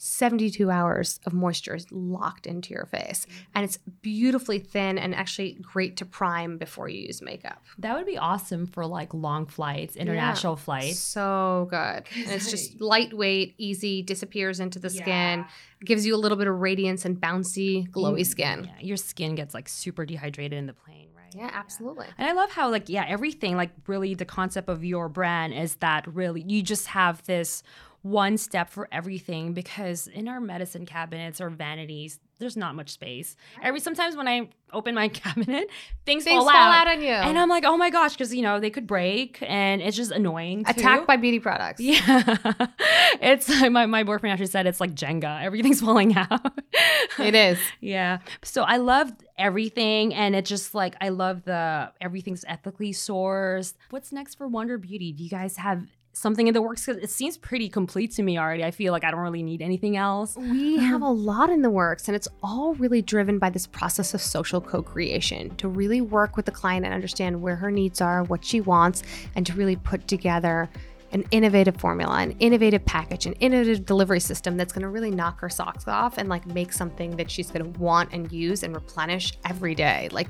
72 0.04 0.68
hours 0.68 1.20
of 1.26 1.32
moisture 1.32 1.76
is 1.76 1.86
locked 1.92 2.48
into 2.48 2.74
your 2.74 2.86
face. 2.86 3.24
Mm-hmm. 3.24 3.42
And 3.54 3.64
it's 3.64 3.76
beautifully 3.76 4.58
thin 4.58 4.98
and 4.98 5.14
actually 5.14 5.52
great 5.62 5.96
to 5.98 6.04
prime 6.04 6.58
before 6.58 6.88
you 6.88 7.06
use 7.06 7.22
makeup. 7.22 7.62
That 7.78 7.96
would 7.96 8.06
be 8.06 8.18
awesome 8.18 8.66
for 8.66 8.84
like 8.84 9.14
long 9.14 9.46
flights, 9.46 9.94
international 9.94 10.54
yeah. 10.54 10.64
flights. 10.64 10.98
So 10.98 11.68
good. 11.70 12.08
And 12.16 12.32
it's 12.32 12.50
just 12.50 12.80
lightweight, 12.80 13.54
easy, 13.58 14.02
disappears 14.02 14.58
into 14.58 14.80
the 14.80 14.90
yeah. 14.90 15.02
skin, 15.02 15.44
gives 15.84 16.04
you 16.04 16.16
a 16.16 16.18
little 16.18 16.36
bit 16.36 16.48
of 16.48 16.58
radiance 16.58 17.04
and 17.04 17.20
bouncy, 17.20 17.88
glowy 17.88 18.22
mm-hmm. 18.22 18.22
skin. 18.24 18.64
Yeah, 18.64 18.84
your 18.84 18.96
skin 18.96 19.36
gets 19.36 19.54
like 19.54 19.68
super 19.68 20.04
dehydrated 20.04 20.58
in 20.58 20.66
the 20.66 20.72
plane? 20.72 21.10
Yeah, 21.36 21.50
absolutely. 21.52 22.06
And 22.18 22.28
I 22.28 22.32
love 22.32 22.50
how 22.50 22.70
like 22.70 22.88
yeah, 22.88 23.04
everything 23.08 23.56
like 23.56 23.70
really 23.86 24.14
the 24.14 24.24
concept 24.24 24.68
of 24.68 24.84
your 24.84 25.08
brand 25.08 25.54
is 25.54 25.76
that 25.76 26.06
really 26.06 26.42
you 26.46 26.62
just 26.62 26.88
have 26.88 27.22
this 27.24 27.62
one 28.02 28.36
step 28.36 28.68
for 28.68 28.88
everything 28.90 29.52
because 29.52 30.08
in 30.08 30.28
our 30.28 30.40
medicine 30.40 30.84
cabinets 30.84 31.40
or 31.40 31.48
vanities, 31.50 32.18
there's 32.42 32.56
not 32.56 32.74
much 32.74 32.90
space. 32.90 33.36
Every 33.62 33.80
sometimes 33.80 34.16
when 34.16 34.28
I 34.28 34.48
open 34.72 34.94
my 34.94 35.08
cabinet, 35.22 35.68
things, 36.04 36.24
things 36.24 36.42
fall, 36.42 36.50
fall 36.50 36.54
out. 36.54 36.86
out. 36.86 36.96
on 36.96 37.02
you, 37.02 37.08
and 37.08 37.38
I'm 37.38 37.48
like, 37.48 37.64
oh 37.64 37.76
my 37.76 37.88
gosh, 37.90 38.12
because 38.12 38.34
you 38.34 38.42
know 38.42 38.60
they 38.60 38.70
could 38.70 38.86
break, 38.86 39.38
and 39.42 39.80
it's 39.80 39.96
just 39.96 40.10
annoying. 40.10 40.64
Too. 40.64 40.70
Attacked 40.72 41.06
by 41.06 41.16
beauty 41.16 41.40
products. 41.40 41.80
Yeah, 41.92 42.36
it's 43.20 43.48
my 43.70 43.86
my 43.86 44.02
boyfriend 44.02 44.32
actually 44.32 44.46
said 44.46 44.66
it's 44.66 44.80
like 44.80 44.94
Jenga. 44.94 45.42
Everything's 45.42 45.80
falling 45.80 46.16
out. 46.16 46.52
it 47.18 47.34
is. 47.34 47.58
Yeah. 47.80 48.18
So 48.42 48.62
I 48.62 48.78
love 48.78 49.12
everything, 49.38 50.14
and 50.14 50.34
it 50.34 50.44
just 50.44 50.74
like 50.74 50.96
I 51.00 51.10
love 51.10 51.44
the 51.44 51.92
everything's 52.00 52.44
ethically 52.48 52.92
sourced. 52.92 53.74
What's 53.90 54.12
next 54.12 54.34
for 54.36 54.48
Wander 54.48 54.78
Beauty? 54.78 55.12
Do 55.12 55.22
you 55.22 55.30
guys 55.30 55.56
have 55.56 55.86
something 56.12 56.46
in 56.46 56.54
the 56.54 56.62
works 56.62 56.86
because 56.86 57.02
it 57.02 57.10
seems 57.10 57.36
pretty 57.36 57.68
complete 57.68 58.12
to 58.12 58.22
me 58.22 58.38
already. 58.38 58.64
I 58.64 58.70
feel 58.70 58.92
like 58.92 59.04
I 59.04 59.10
don't 59.10 59.20
really 59.20 59.42
need 59.42 59.62
anything 59.62 59.96
else. 59.96 60.36
We 60.36 60.78
have 60.78 61.02
a 61.02 61.08
lot 61.08 61.50
in 61.50 61.62
the 61.62 61.70
works, 61.70 62.08
and 62.08 62.14
it's 62.14 62.28
all 62.42 62.74
really 62.74 63.02
driven 63.02 63.38
by 63.38 63.50
this 63.50 63.66
process 63.66 64.14
of 64.14 64.20
social 64.20 64.60
co 64.60 64.82
creation 64.82 65.54
to 65.56 65.68
really 65.68 66.00
work 66.00 66.36
with 66.36 66.46
the 66.46 66.52
client 66.52 66.84
and 66.84 66.94
understand 66.94 67.40
where 67.40 67.56
her 67.56 67.70
needs 67.70 68.00
are, 68.00 68.24
what 68.24 68.44
she 68.44 68.60
wants, 68.60 69.02
and 69.34 69.46
to 69.46 69.54
really 69.54 69.76
put 69.76 70.06
together 70.06 70.68
an 71.12 71.24
innovative 71.30 71.76
formula, 71.76 72.16
an 72.16 72.32
innovative 72.38 72.84
package, 72.84 73.26
an 73.26 73.34
innovative 73.34 73.84
delivery 73.84 74.20
system 74.20 74.56
that's 74.56 74.72
going 74.72 74.82
to 74.82 74.88
really 74.88 75.10
knock 75.10 75.38
her 75.40 75.48
socks 75.48 75.86
off 75.86 76.16
and 76.16 76.28
like 76.28 76.46
make 76.46 76.72
something 76.72 77.16
that 77.16 77.30
she's 77.30 77.50
going 77.50 77.72
to 77.72 77.78
want 77.78 78.10
and 78.12 78.32
use 78.32 78.62
and 78.62 78.74
replenish 78.74 79.34
every 79.44 79.74
day. 79.74 80.08
Like 80.10 80.28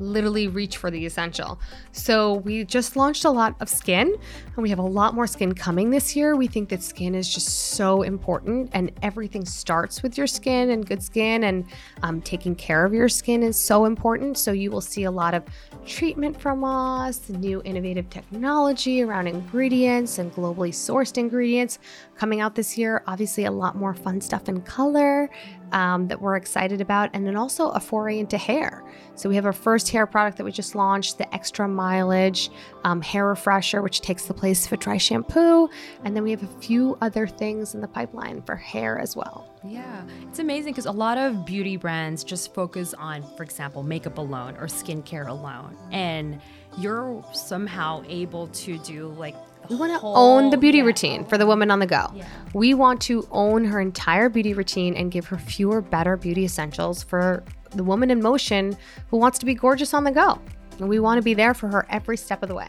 literally 0.00 0.48
reach 0.48 0.76
for 0.76 0.90
the 0.90 1.06
essential. 1.06 1.60
So 1.92 2.34
we 2.34 2.64
just 2.64 2.96
launched 2.96 3.24
a 3.24 3.30
lot 3.30 3.54
of 3.60 3.68
skin 3.68 4.14
and 4.44 4.56
we 4.56 4.68
have 4.70 4.80
a 4.80 4.82
lot 4.82 5.14
more 5.14 5.26
skin 5.26 5.54
coming 5.54 5.90
this 5.90 6.16
year. 6.16 6.34
We 6.34 6.48
think 6.48 6.68
that 6.70 6.82
skin 6.82 7.14
is 7.14 7.32
just 7.32 7.48
so 7.74 8.02
important 8.02 8.70
and 8.72 8.90
everything 9.02 9.44
starts 9.44 10.02
with 10.02 10.18
your 10.18 10.26
skin 10.26 10.70
and 10.70 10.86
good 10.86 11.02
skin 11.02 11.44
and 11.44 11.64
um, 12.02 12.20
taking 12.22 12.54
care 12.56 12.84
of 12.84 12.92
your 12.92 13.08
skin 13.08 13.42
is 13.42 13.56
so 13.56 13.84
important. 13.84 14.36
So 14.36 14.50
you 14.52 14.70
will 14.70 14.80
see 14.80 15.04
a 15.04 15.10
lot 15.10 15.34
of 15.34 15.44
treatment 15.86 16.40
from 16.40 16.64
us, 16.64 17.28
new 17.28 17.62
innovative 17.64 18.10
technology 18.10 19.02
around 19.02 19.28
ingredients 19.28 20.18
and 20.24 20.32
globally 20.34 20.70
sourced 20.70 21.16
ingredients 21.16 21.78
coming 22.16 22.40
out 22.40 22.54
this 22.54 22.76
year. 22.76 23.02
Obviously, 23.06 23.44
a 23.44 23.50
lot 23.50 23.76
more 23.76 23.94
fun 23.94 24.20
stuff 24.20 24.48
in 24.48 24.60
color 24.62 25.30
um, 25.72 26.08
that 26.08 26.20
we're 26.20 26.36
excited 26.36 26.80
about, 26.80 27.10
and 27.12 27.26
then 27.26 27.36
also 27.36 27.68
a 27.70 27.80
foray 27.80 28.18
into 28.18 28.38
hair. 28.38 28.84
So 29.16 29.28
we 29.28 29.34
have 29.34 29.44
our 29.44 29.52
first 29.52 29.90
hair 29.90 30.06
product 30.06 30.38
that 30.38 30.44
we 30.44 30.52
just 30.52 30.74
launched, 30.74 31.18
the 31.18 31.34
extra 31.34 31.68
mileage 31.68 32.50
um, 32.84 33.00
hair 33.00 33.26
refresher, 33.26 33.82
which 33.82 34.00
takes 34.00 34.24
the 34.24 34.34
place 34.34 34.66
of 34.66 34.72
a 34.72 34.76
dry 34.76 34.96
shampoo, 34.96 35.68
and 36.04 36.16
then 36.16 36.22
we 36.22 36.30
have 36.30 36.42
a 36.42 36.60
few 36.60 36.96
other 37.00 37.26
things 37.26 37.74
in 37.74 37.80
the 37.80 37.88
pipeline 37.88 38.42
for 38.42 38.56
hair 38.56 38.98
as 38.98 39.16
well. 39.16 39.50
Yeah, 39.64 40.02
it's 40.28 40.38
amazing 40.38 40.72
because 40.72 40.86
a 40.86 40.92
lot 40.92 41.18
of 41.18 41.44
beauty 41.44 41.76
brands 41.76 42.22
just 42.22 42.54
focus 42.54 42.94
on, 42.94 43.22
for 43.36 43.42
example, 43.42 43.82
makeup 43.82 44.18
alone 44.18 44.56
or 44.56 44.66
skincare 44.66 45.26
alone, 45.26 45.76
and 45.90 46.40
you're 46.78 47.24
somehow 47.32 48.02
able 48.08 48.48
to 48.48 48.78
do 48.78 49.08
like 49.08 49.36
we 49.68 49.76
want 49.76 49.92
to 49.92 50.00
own 50.02 50.50
the 50.50 50.56
beauty 50.56 50.78
yeah. 50.78 50.84
routine 50.84 51.24
for 51.24 51.38
the 51.38 51.46
woman 51.46 51.70
on 51.70 51.78
the 51.78 51.86
go. 51.86 52.10
Yeah. 52.14 52.26
We 52.52 52.74
want 52.74 53.00
to 53.02 53.26
own 53.30 53.64
her 53.64 53.80
entire 53.80 54.28
beauty 54.28 54.54
routine 54.54 54.94
and 54.94 55.10
give 55.10 55.26
her 55.26 55.38
fewer, 55.38 55.80
better 55.80 56.16
beauty 56.16 56.44
essentials 56.44 57.02
for 57.02 57.44
the 57.70 57.84
woman 57.84 58.10
in 58.10 58.22
motion 58.22 58.76
who 59.08 59.16
wants 59.16 59.38
to 59.40 59.46
be 59.46 59.54
gorgeous 59.54 59.94
on 59.94 60.04
the 60.04 60.12
go. 60.12 60.40
And 60.78 60.88
we 60.88 60.98
want 60.98 61.18
to 61.18 61.22
be 61.22 61.34
there 61.34 61.54
for 61.54 61.68
her 61.68 61.86
every 61.90 62.16
step 62.16 62.42
of 62.42 62.48
the 62.48 62.54
way. 62.54 62.68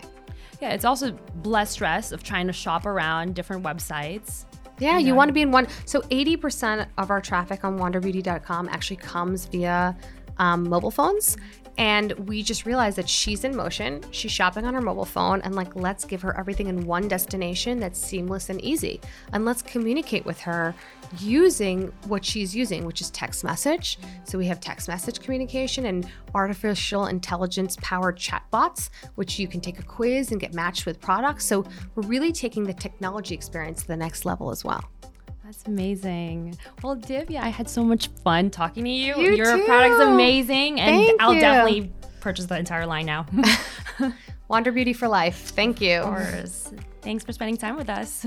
Yeah, 0.61 0.71
it's 0.71 0.85
also 0.85 1.17
less 1.43 1.71
stress 1.71 2.11
of 2.11 2.23
trying 2.23 2.47
to 2.47 2.53
shop 2.53 2.85
around 2.85 3.35
different 3.35 3.63
websites. 3.63 4.45
Yeah, 4.79 4.97
you 4.97 5.15
want 5.15 5.29
to 5.29 5.33
be 5.33 5.41
in 5.41 5.51
one. 5.51 5.67
So 5.85 6.01
80% 6.01 6.87
of 6.97 7.09
our 7.09 7.21
traffic 7.21 7.63
on 7.63 7.77
wanderbeauty.com 7.79 8.69
actually 8.69 8.97
comes 8.97 9.45
via 9.45 9.95
um, 10.37 10.67
mobile 10.67 10.91
phones. 10.91 11.37
And 11.77 12.13
we 12.27 12.41
just 12.41 12.65
realized 12.65 12.97
that 12.97 13.09
she's 13.09 13.43
in 13.43 13.55
motion, 13.55 14.03
she's 14.11 14.31
shopping 14.31 14.65
on 14.65 14.73
her 14.73 14.81
mobile 14.81 15.05
phone, 15.05 15.41
and 15.41 15.55
like, 15.55 15.75
let's 15.75 16.05
give 16.05 16.21
her 16.21 16.37
everything 16.37 16.67
in 16.67 16.85
one 16.85 17.07
destination 17.07 17.79
that's 17.79 17.99
seamless 17.99 18.49
and 18.49 18.61
easy. 18.61 19.01
And 19.33 19.43
let's 19.45 19.61
communicate 19.61 20.25
with 20.25 20.39
her 20.41 20.73
using 21.19 21.91
what 22.07 22.23
she's 22.23 22.55
using, 22.55 22.85
which 22.85 23.01
is 23.01 23.09
text 23.11 23.43
message. 23.43 23.99
So 24.23 24.37
we 24.37 24.45
have 24.47 24.59
text 24.59 24.87
message 24.87 25.19
communication 25.19 25.85
and 25.85 26.09
artificial 26.33 27.07
intelligence 27.07 27.77
powered 27.81 28.17
chatbots, 28.17 28.89
which 29.15 29.37
you 29.37 29.47
can 29.47 29.59
take 29.59 29.79
a 29.79 29.83
quiz 29.83 30.31
and 30.31 30.39
get 30.39 30.53
matched 30.53 30.85
with 30.85 31.01
products. 31.01 31.45
So 31.45 31.65
we're 31.95 32.07
really 32.07 32.31
taking 32.31 32.63
the 32.63 32.73
technology 32.73 33.35
experience 33.35 33.81
to 33.81 33.87
the 33.87 33.97
next 33.97 34.25
level 34.25 34.49
as 34.49 34.63
well. 34.63 34.83
That's 35.45 35.63
amazing. 35.67 36.57
Well, 36.81 36.95
Divya, 36.95 37.39
I 37.39 37.49
had 37.49 37.69
so 37.69 37.83
much 37.83 38.07
fun 38.23 38.49
talking 38.49 38.83
to 38.83 38.89
you. 38.89 39.15
You 39.15 39.35
Your 39.35 39.57
too. 39.57 39.65
product's 39.65 40.01
amazing, 40.03 40.79
and 40.79 41.05
Thank 41.05 41.21
I'll 41.21 41.35
you. 41.35 41.39
definitely 41.39 41.91
purchase 42.19 42.45
the 42.45 42.57
entire 42.57 42.87
line 42.87 43.05
now. 43.05 43.27
Wander 44.47 44.71
Beauty 44.71 44.93
for 44.93 45.07
life. 45.07 45.49
Thank 45.51 45.81
you. 45.81 45.97
Of 45.99 46.05
course. 46.15 46.73
Thanks 47.03 47.23
for 47.23 47.31
spending 47.31 47.57
time 47.57 47.75
with 47.77 47.89
us. 47.89 48.25